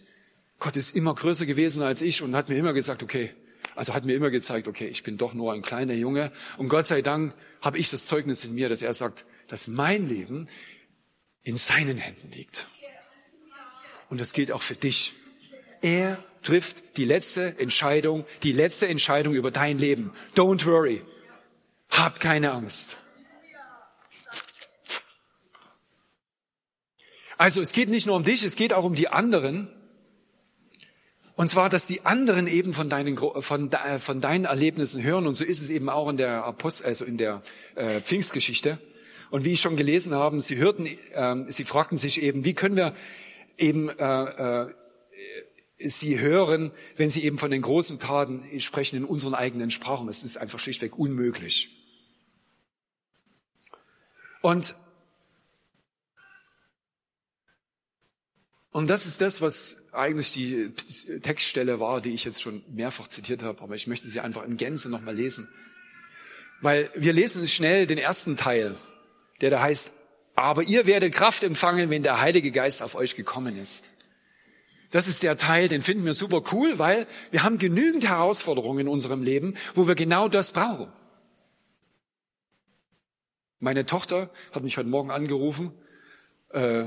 [0.59, 3.33] Gott ist immer größer gewesen als ich und hat mir immer gesagt, okay,
[3.75, 6.31] also hat mir immer gezeigt, okay, ich bin doch nur ein kleiner Junge.
[6.57, 10.07] Und Gott sei Dank habe ich das Zeugnis in mir, dass er sagt, dass mein
[10.07, 10.49] Leben
[11.43, 12.67] in seinen Händen liegt.
[14.09, 15.13] Und das gilt auch für dich.
[15.81, 20.11] Er trifft die letzte Entscheidung, die letzte Entscheidung über dein Leben.
[20.35, 21.03] Don't worry.
[21.89, 22.97] Hab keine Angst.
[27.37, 29.69] Also es geht nicht nur um dich, es geht auch um die anderen.
[31.37, 33.69] Und zwar, dass die anderen eben von deinen, von,
[33.99, 35.27] von deinen Erlebnissen hören.
[35.27, 37.43] Und so ist es eben auch in der Apost, also in der
[37.75, 38.79] äh, Pfingstgeschichte.
[39.29, 42.75] Und wie ich schon gelesen habe, sie hörten, äh, sie fragten sich eben, wie können
[42.75, 42.95] wir
[43.55, 44.73] eben äh, äh,
[45.77, 50.09] sie hören, wenn sie eben von den großen Taten sprechen in unseren eigenen Sprachen.
[50.09, 51.69] Es ist einfach schlichtweg unmöglich.
[54.41, 54.75] Und
[58.77, 60.71] Und das ist das, was eigentlich die
[61.21, 64.57] Textstelle war, die ich jetzt schon mehrfach zitiert habe, aber ich möchte sie einfach in
[64.57, 65.49] Gänze nochmal lesen.
[66.61, 68.77] Weil wir lesen schnell den ersten Teil,
[69.41, 69.91] der da heißt,
[70.35, 73.89] aber ihr werdet Kraft empfangen, wenn der Heilige Geist auf euch gekommen ist.
[74.91, 78.87] Das ist der Teil, den finden wir super cool, weil wir haben genügend Herausforderungen in
[78.87, 80.91] unserem Leben, wo wir genau das brauchen.
[83.59, 85.71] Meine Tochter hat mich heute Morgen angerufen,
[86.51, 86.85] äh,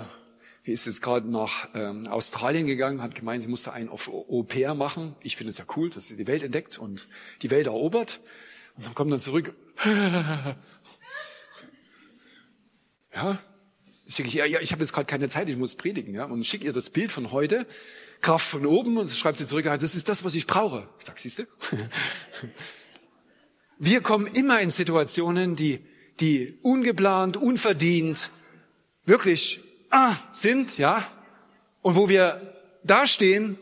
[0.70, 5.16] die ist jetzt gerade nach ähm, Australien gegangen, hat gemeint, sie musste ein Au-pair machen.
[5.20, 7.08] Ich finde es ja cool, dass sie die Welt entdeckt und
[7.42, 8.20] die Welt erobert.
[8.76, 9.52] Und dann kommt dann zurück.
[13.12, 13.40] ja,
[14.06, 16.66] ich, ja, ja, ich habe jetzt gerade keine Zeit, ich muss predigen, ja, und schicke
[16.66, 17.66] ihr das Bild von heute,
[18.20, 20.88] Kraft von oben, und schreibt sie zurück, das ist das, was ich brauche.
[21.00, 21.48] Ich sag, siehste?
[23.80, 25.84] Wir kommen immer in Situationen, die,
[26.20, 28.30] die ungeplant, unverdient,
[29.04, 31.10] wirklich ah, sind, ja,
[31.82, 33.58] und wo wir dastehen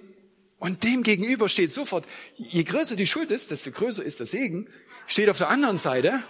[0.58, 2.06] und dem gegenüber steht sofort,
[2.36, 4.68] je größer die Schuld ist, desto größer ist der Segen,
[5.06, 6.22] steht auf der anderen Seite,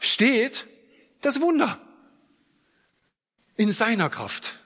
[0.00, 0.66] steht
[1.20, 1.80] das Wunder
[3.56, 4.60] in seiner Kraft.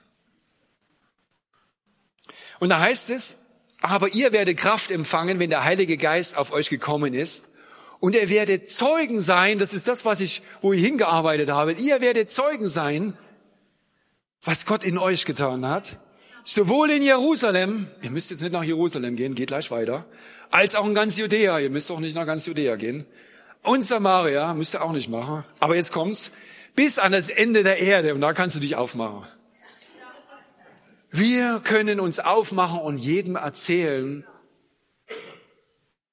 [2.59, 3.37] Und da heißt es,
[3.81, 7.49] aber ihr werdet Kraft empfangen, wenn der Heilige Geist auf euch gekommen ist.
[7.99, 11.73] Und ihr werdet Zeugen sein, das ist das, was ich, wo ich hingearbeitet habe.
[11.73, 13.17] Ihr werdet Zeugen sein,
[14.43, 15.97] was Gott in euch getan hat.
[16.43, 20.05] Sowohl in Jerusalem, ihr müsst jetzt nicht nach Jerusalem gehen, geht gleich weiter,
[20.51, 23.05] als auch in ganz Judäa, ihr müsst auch nicht nach ganz Judäa gehen.
[23.63, 25.45] Und Samaria, müsst ihr auch nicht machen.
[25.59, 26.33] Aber jetzt kommt's,
[26.75, 29.25] bis an das Ende der Erde, und da kannst du dich aufmachen.
[31.11, 34.25] Wir können uns aufmachen und jedem erzählen,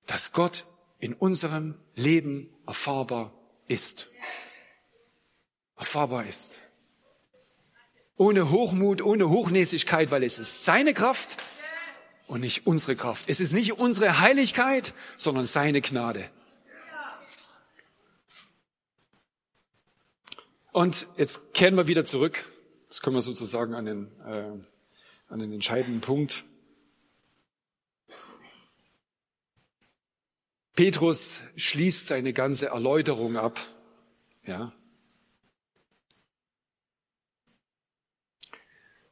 [0.07, 0.64] dass Gott
[0.99, 3.33] in unserem Leben erfahrbar
[3.66, 4.09] ist.
[5.76, 6.61] Erfahrbar ist.
[8.21, 11.39] Ohne Hochmut, ohne Hochnäsigkeit, weil es ist seine Kraft
[12.27, 13.25] und nicht unsere Kraft.
[13.31, 16.29] Es ist nicht unsere Heiligkeit, sondern seine Gnade.
[20.71, 22.45] Und jetzt kehren wir wieder zurück.
[22.89, 24.53] Das können wir sozusagen an den, äh,
[25.31, 26.45] an den entscheidenden Punkt.
[30.75, 33.59] Petrus schließt seine ganze Erläuterung ab.
[34.45, 34.75] Ja.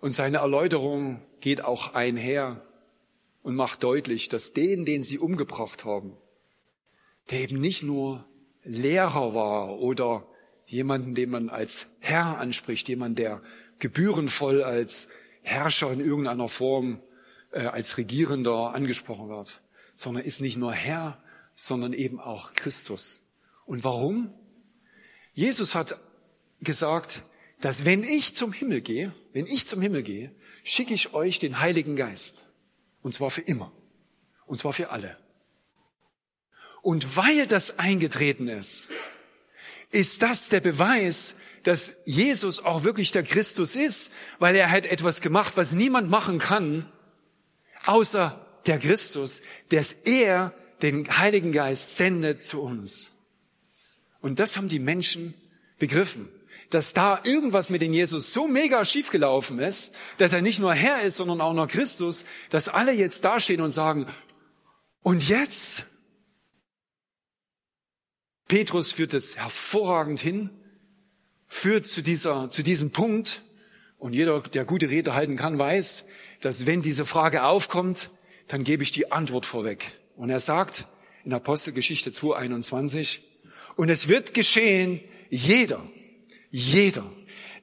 [0.01, 2.63] Und seine Erläuterung geht auch einher
[3.43, 6.17] und macht deutlich, dass den, den sie umgebracht haben,
[7.31, 8.25] der eben nicht nur
[8.65, 10.27] Lehrer war oder
[10.67, 13.43] jemanden, den man als Herr anspricht, jemand, der
[13.79, 15.09] gebührenvoll als
[15.43, 17.01] Herrscher in irgendeiner Form,
[17.53, 19.63] äh, als Regierender angesprochen wird,
[19.95, 21.23] sondern ist nicht nur Herr,
[21.55, 23.23] sondern eben auch Christus.
[23.67, 24.33] Und warum?
[25.33, 25.99] Jesus hat
[26.61, 27.23] gesagt,
[27.61, 31.61] dass wenn ich zum Himmel gehe, wenn ich zum Himmel gehe, schicke ich euch den
[31.61, 32.45] Heiligen Geist.
[33.03, 33.73] Und zwar für immer.
[34.47, 35.19] Und zwar für alle.
[36.83, 38.89] Und weil das eingetreten ist,
[39.91, 41.35] ist das der Beweis,
[41.65, 46.39] dass Jesus auch wirklich der Christus ist, weil er hat etwas gemacht, was niemand machen
[46.39, 46.91] kann,
[47.85, 53.13] außer der Christus, dass er den Heiligen Geist sendet zu uns.
[54.21, 55.35] Und das haben die Menschen
[55.79, 56.29] begriffen,
[56.71, 61.03] dass da irgendwas mit dem Jesus so mega schiefgelaufen ist, dass er nicht nur Herr
[61.03, 64.07] ist, sondern auch noch Christus, dass alle jetzt dastehen und sagen,
[65.03, 65.87] und jetzt?
[68.47, 70.51] Petrus führt es hervorragend hin,
[71.47, 73.43] führt zu dieser, zu diesem Punkt.
[73.99, 76.05] Und jeder, der gute Rede halten kann, weiß,
[76.41, 78.11] dass wenn diese Frage aufkommt,
[78.47, 79.99] dann gebe ich die Antwort vorweg.
[80.17, 80.87] Und er sagt
[81.25, 83.21] in Apostelgeschichte 2.21,
[83.77, 85.01] und es wird geschehen,
[85.31, 85.83] jeder,
[86.51, 87.11] jeder,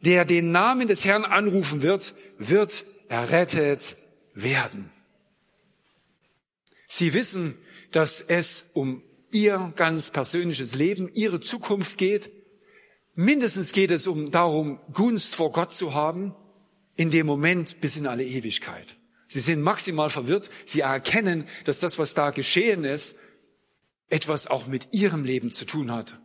[0.02, 3.98] der den Namen des Herrn anrufen wird, wird errettet
[4.34, 4.92] werden.
[6.88, 7.58] Sie wissen,
[7.92, 12.32] dass es um ihr ganz persönliches Leben, ihre Zukunft geht.
[13.16, 16.36] Mindestens geht es um darum, Gunst vor Gott zu haben,
[16.96, 18.96] in dem Moment bis in alle Ewigkeit.
[19.28, 20.50] Sie sind maximal verwirrt.
[20.66, 23.16] Sie erkennen, dass das, was da geschehen ist,
[24.10, 26.20] etwas auch mit ihrem Leben zu tun hat.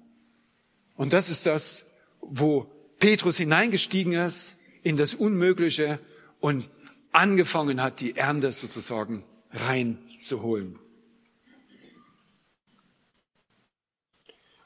[0.95, 1.90] Und das ist das,
[2.21, 5.99] wo Petrus hineingestiegen ist in das Unmögliche
[6.41, 6.69] und
[7.13, 10.79] angefangen hat, die Ernte sozusagen reinzuholen.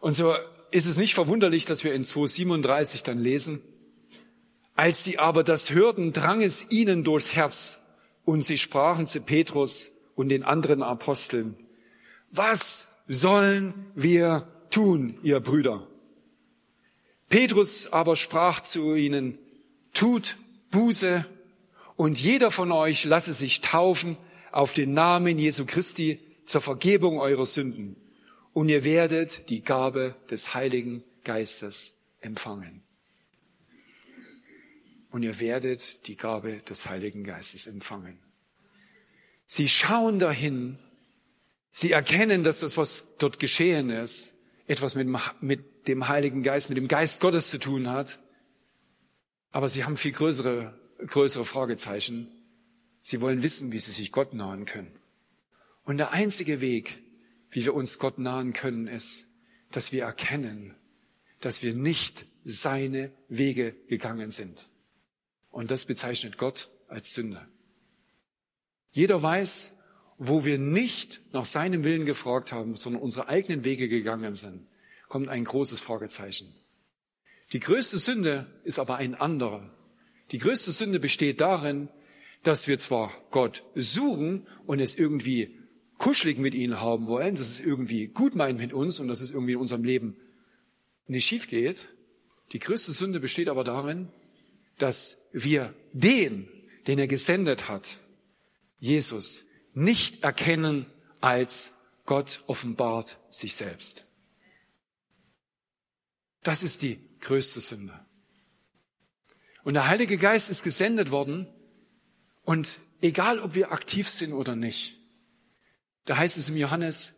[0.01, 0.35] Und so
[0.71, 3.63] ist es nicht verwunderlich, dass wir in 237 dann lesen,
[4.75, 7.81] als sie aber das hörten, drang es ihnen durchs Herz
[8.25, 11.57] und sie sprachen zu Petrus und den anderen Aposteln,
[12.31, 15.87] was sollen wir tun, ihr Brüder?
[17.29, 19.39] Petrus aber sprach zu ihnen,
[19.93, 20.37] tut
[20.71, 21.27] Buße
[21.97, 24.17] und jeder von euch lasse sich taufen
[24.53, 27.97] auf den Namen Jesu Christi zur Vergebung eurer Sünden
[28.53, 32.83] und ihr werdet die Gabe des Heiligen Geistes empfangen.
[35.11, 38.19] Und ihr werdet die Gabe des Heiligen Geistes empfangen.
[39.47, 40.79] Sie schauen dahin,
[41.71, 44.35] sie erkennen, dass das, was dort geschehen ist,
[44.67, 45.09] etwas mit,
[45.41, 48.21] mit dem Heiligen Geist, mit dem Geist Gottes zu tun hat.
[49.51, 52.29] Aber sie haben viel größere, größere Fragezeichen.
[53.03, 54.99] Sie wollen wissen, wie sie sich Gott nahen können.
[55.85, 56.99] Und der einzige Weg,
[57.51, 59.27] wie wir uns Gott nahen können, ist,
[59.71, 60.75] dass wir erkennen,
[61.41, 64.69] dass wir nicht seine Wege gegangen sind.
[65.51, 67.47] Und das bezeichnet Gott als Sünde.
[68.91, 69.77] Jeder weiß,
[70.19, 74.67] wo wir nicht nach seinem Willen gefragt haben, sondern unsere eigenen Wege gegangen sind,
[75.15, 76.53] kommt ein großes Fragezeichen.
[77.53, 79.71] Die größte Sünde ist aber ein anderer.
[80.33, 81.89] Die größte Sünde besteht darin,
[82.43, 85.57] dass wir zwar Gott suchen und es irgendwie
[85.99, 89.31] kuschelig mit ihnen haben wollen, dass es irgendwie gut meint mit uns und dass es
[89.31, 90.17] irgendwie in unserem Leben
[91.07, 91.87] nicht schief geht.
[92.51, 94.09] Die größte Sünde besteht aber darin,
[94.79, 96.49] dass wir den,
[96.89, 98.01] den er gesendet hat,
[98.81, 99.45] Jesus,
[99.75, 100.87] nicht erkennen
[101.21, 101.73] als
[102.05, 104.05] Gott offenbart sich selbst.
[106.45, 107.99] Das ist die größte Sünde.
[109.65, 111.49] Und der Heilige Geist ist gesendet worden
[112.45, 115.01] und egal ob wir aktiv sind oder nicht,
[116.05, 117.15] da heißt es im Johannes,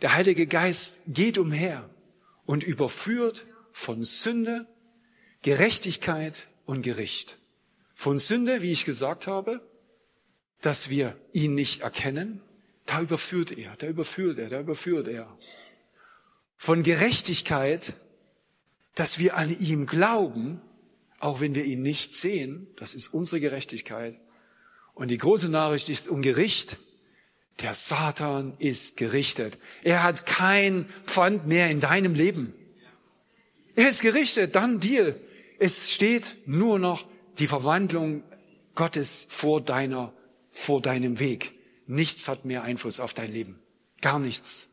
[0.00, 1.90] der Heilige Geist geht umher
[2.46, 4.66] und überführt von Sünde,
[5.42, 7.36] Gerechtigkeit und Gericht.
[7.94, 9.60] Von Sünde, wie ich gesagt habe,
[10.60, 12.40] dass wir ihn nicht erkennen,
[12.86, 15.36] da überführt er, da überführt er, da überführt er.
[16.56, 17.94] Von Gerechtigkeit,
[18.98, 20.60] dass wir an ihm glauben,
[21.20, 24.18] auch wenn wir ihn nicht sehen, das ist unsere Gerechtigkeit.
[24.94, 26.78] Und die große Nachricht ist um Gericht.
[27.60, 29.58] Der Satan ist gerichtet.
[29.84, 32.54] Er hat kein Pfand mehr in deinem Leben.
[33.76, 35.20] Er ist gerichtet, dann Deal.
[35.60, 37.06] Es steht nur noch
[37.38, 38.24] die Verwandlung
[38.74, 40.12] Gottes vor deiner,
[40.50, 41.52] vor deinem Weg.
[41.86, 43.60] Nichts hat mehr Einfluss auf dein Leben.
[44.00, 44.68] Gar nichts.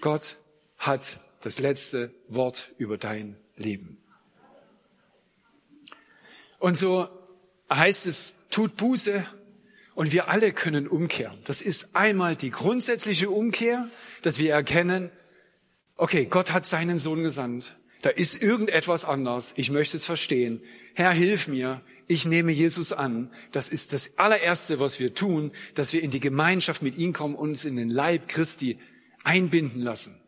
[0.00, 0.38] Gott
[0.78, 3.98] hat das letzte Wort über dein Leben.
[6.58, 7.08] Und so
[7.70, 9.24] heißt es, tut Buße
[9.94, 11.38] und wir alle können umkehren.
[11.44, 13.88] Das ist einmal die grundsätzliche Umkehr,
[14.22, 15.10] dass wir erkennen,
[15.96, 17.76] okay, Gott hat seinen Sohn gesandt.
[18.02, 19.54] Da ist irgendetwas anders.
[19.56, 20.62] Ich möchte es verstehen.
[20.94, 23.30] Herr, hilf mir ich nehme Jesus an.
[23.52, 27.34] Das ist das allererste, was wir tun, dass wir in die Gemeinschaft mit ihm kommen,
[27.34, 28.78] uns in den Leib Christi
[29.22, 30.18] einbinden lassen.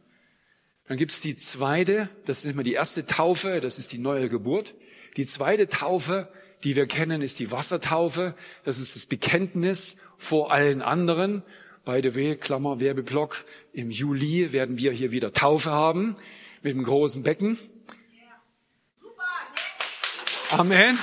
[0.90, 4.28] Dann gibt es die zweite, das nennt man die erste Taufe, das ist die neue
[4.28, 4.74] Geburt.
[5.16, 6.28] Die zweite Taufe,
[6.64, 8.34] die wir kennen, ist die Wassertaufe.
[8.64, 11.44] Das ist das Bekenntnis vor allen anderen.
[11.84, 16.16] By the way, Klammer, Werbeblock, im Juli werden wir hier wieder Taufe haben
[16.60, 17.56] mit einem großen Becken.
[20.50, 20.98] Amen.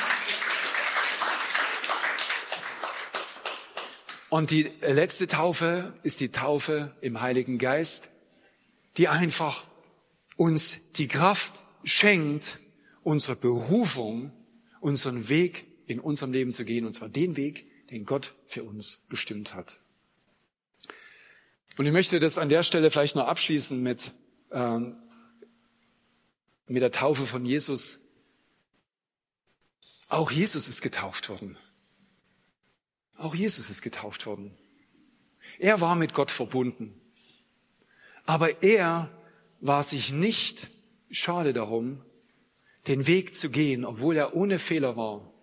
[4.28, 8.12] Und die letzte Taufe ist die Taufe im Heiligen Geist,
[8.98, 9.64] die einfach
[10.38, 12.60] uns die Kraft schenkt,
[13.04, 14.32] unsere Berufung,
[14.80, 18.98] unseren Weg in unserem Leben zu gehen, und zwar den Weg, den Gott für uns
[19.10, 19.80] bestimmt hat.
[21.78, 24.12] Und ich möchte das an der Stelle vielleicht noch abschließen mit,
[24.52, 24.98] ähm,
[26.68, 28.00] mit der Taufe von Jesus.
[30.10, 31.58] Auch Jesus ist getauft worden.
[33.16, 34.58] Auch Jesus ist getauft worden.
[35.60, 37.00] Er war mit Gott verbunden.
[38.26, 39.10] Aber er
[39.60, 40.70] war sich nicht
[41.10, 42.04] schade darum,
[42.88, 45.34] den Weg zu gehen, obwohl er ohne Fehler war,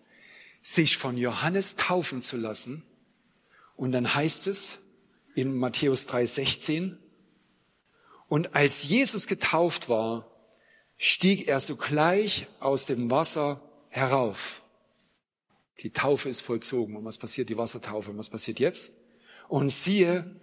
[0.63, 2.83] sich von Johannes taufen zu lassen.
[3.77, 4.79] Und dann heißt es
[5.35, 6.97] in Matthäus 3:16,
[8.29, 10.31] und als Jesus getauft war,
[10.97, 13.61] stieg er sogleich aus dem Wasser
[13.91, 14.63] herauf.
[15.83, 16.97] Die Taufe ist vollzogen.
[16.97, 17.49] Und was passiert?
[17.49, 18.11] Die Wassertaufe.
[18.11, 18.93] Und was passiert jetzt?
[19.49, 20.41] Und siehe,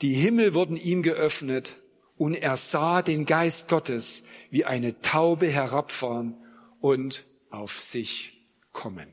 [0.00, 1.76] die Himmel wurden ihm geöffnet
[2.20, 6.36] und er sah den Geist Gottes wie eine Taube herabfahren
[6.78, 9.10] und auf sich kommen.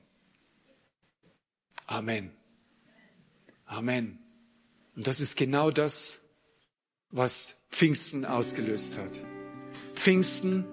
[1.85, 2.33] Amen.
[3.65, 4.19] Amen.
[4.97, 6.19] Und das ist genau das,
[7.09, 9.17] was Pfingsten ausgelöst hat.
[9.95, 10.65] Pfingsten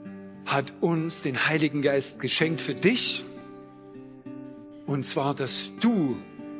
[0.44, 3.24] hat uns den Heiligen Geist geschenkt für dich
[4.86, 6.16] und zwar, dass du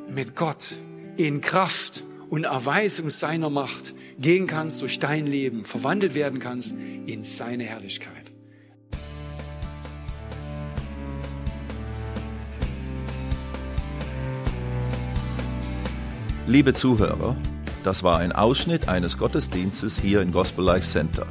[0.09, 0.79] mit Gott
[1.17, 6.75] in Kraft und Erweisung seiner Macht gehen kannst durch dein Leben, verwandelt werden kannst
[7.07, 8.33] in seine Herrlichkeit.
[16.47, 17.37] Liebe Zuhörer,
[17.85, 21.27] das war ein Ausschnitt eines Gottesdienstes hier im Gospel Life Center.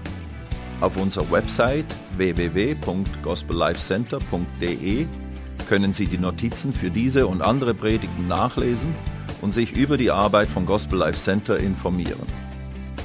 [0.81, 1.85] Auf unserer Website
[2.17, 5.05] www.gospellifecenter.de
[5.69, 8.95] können Sie die Notizen für diese und andere Predigten nachlesen
[9.41, 12.25] und sich über die Arbeit von Gospel Life Center informieren.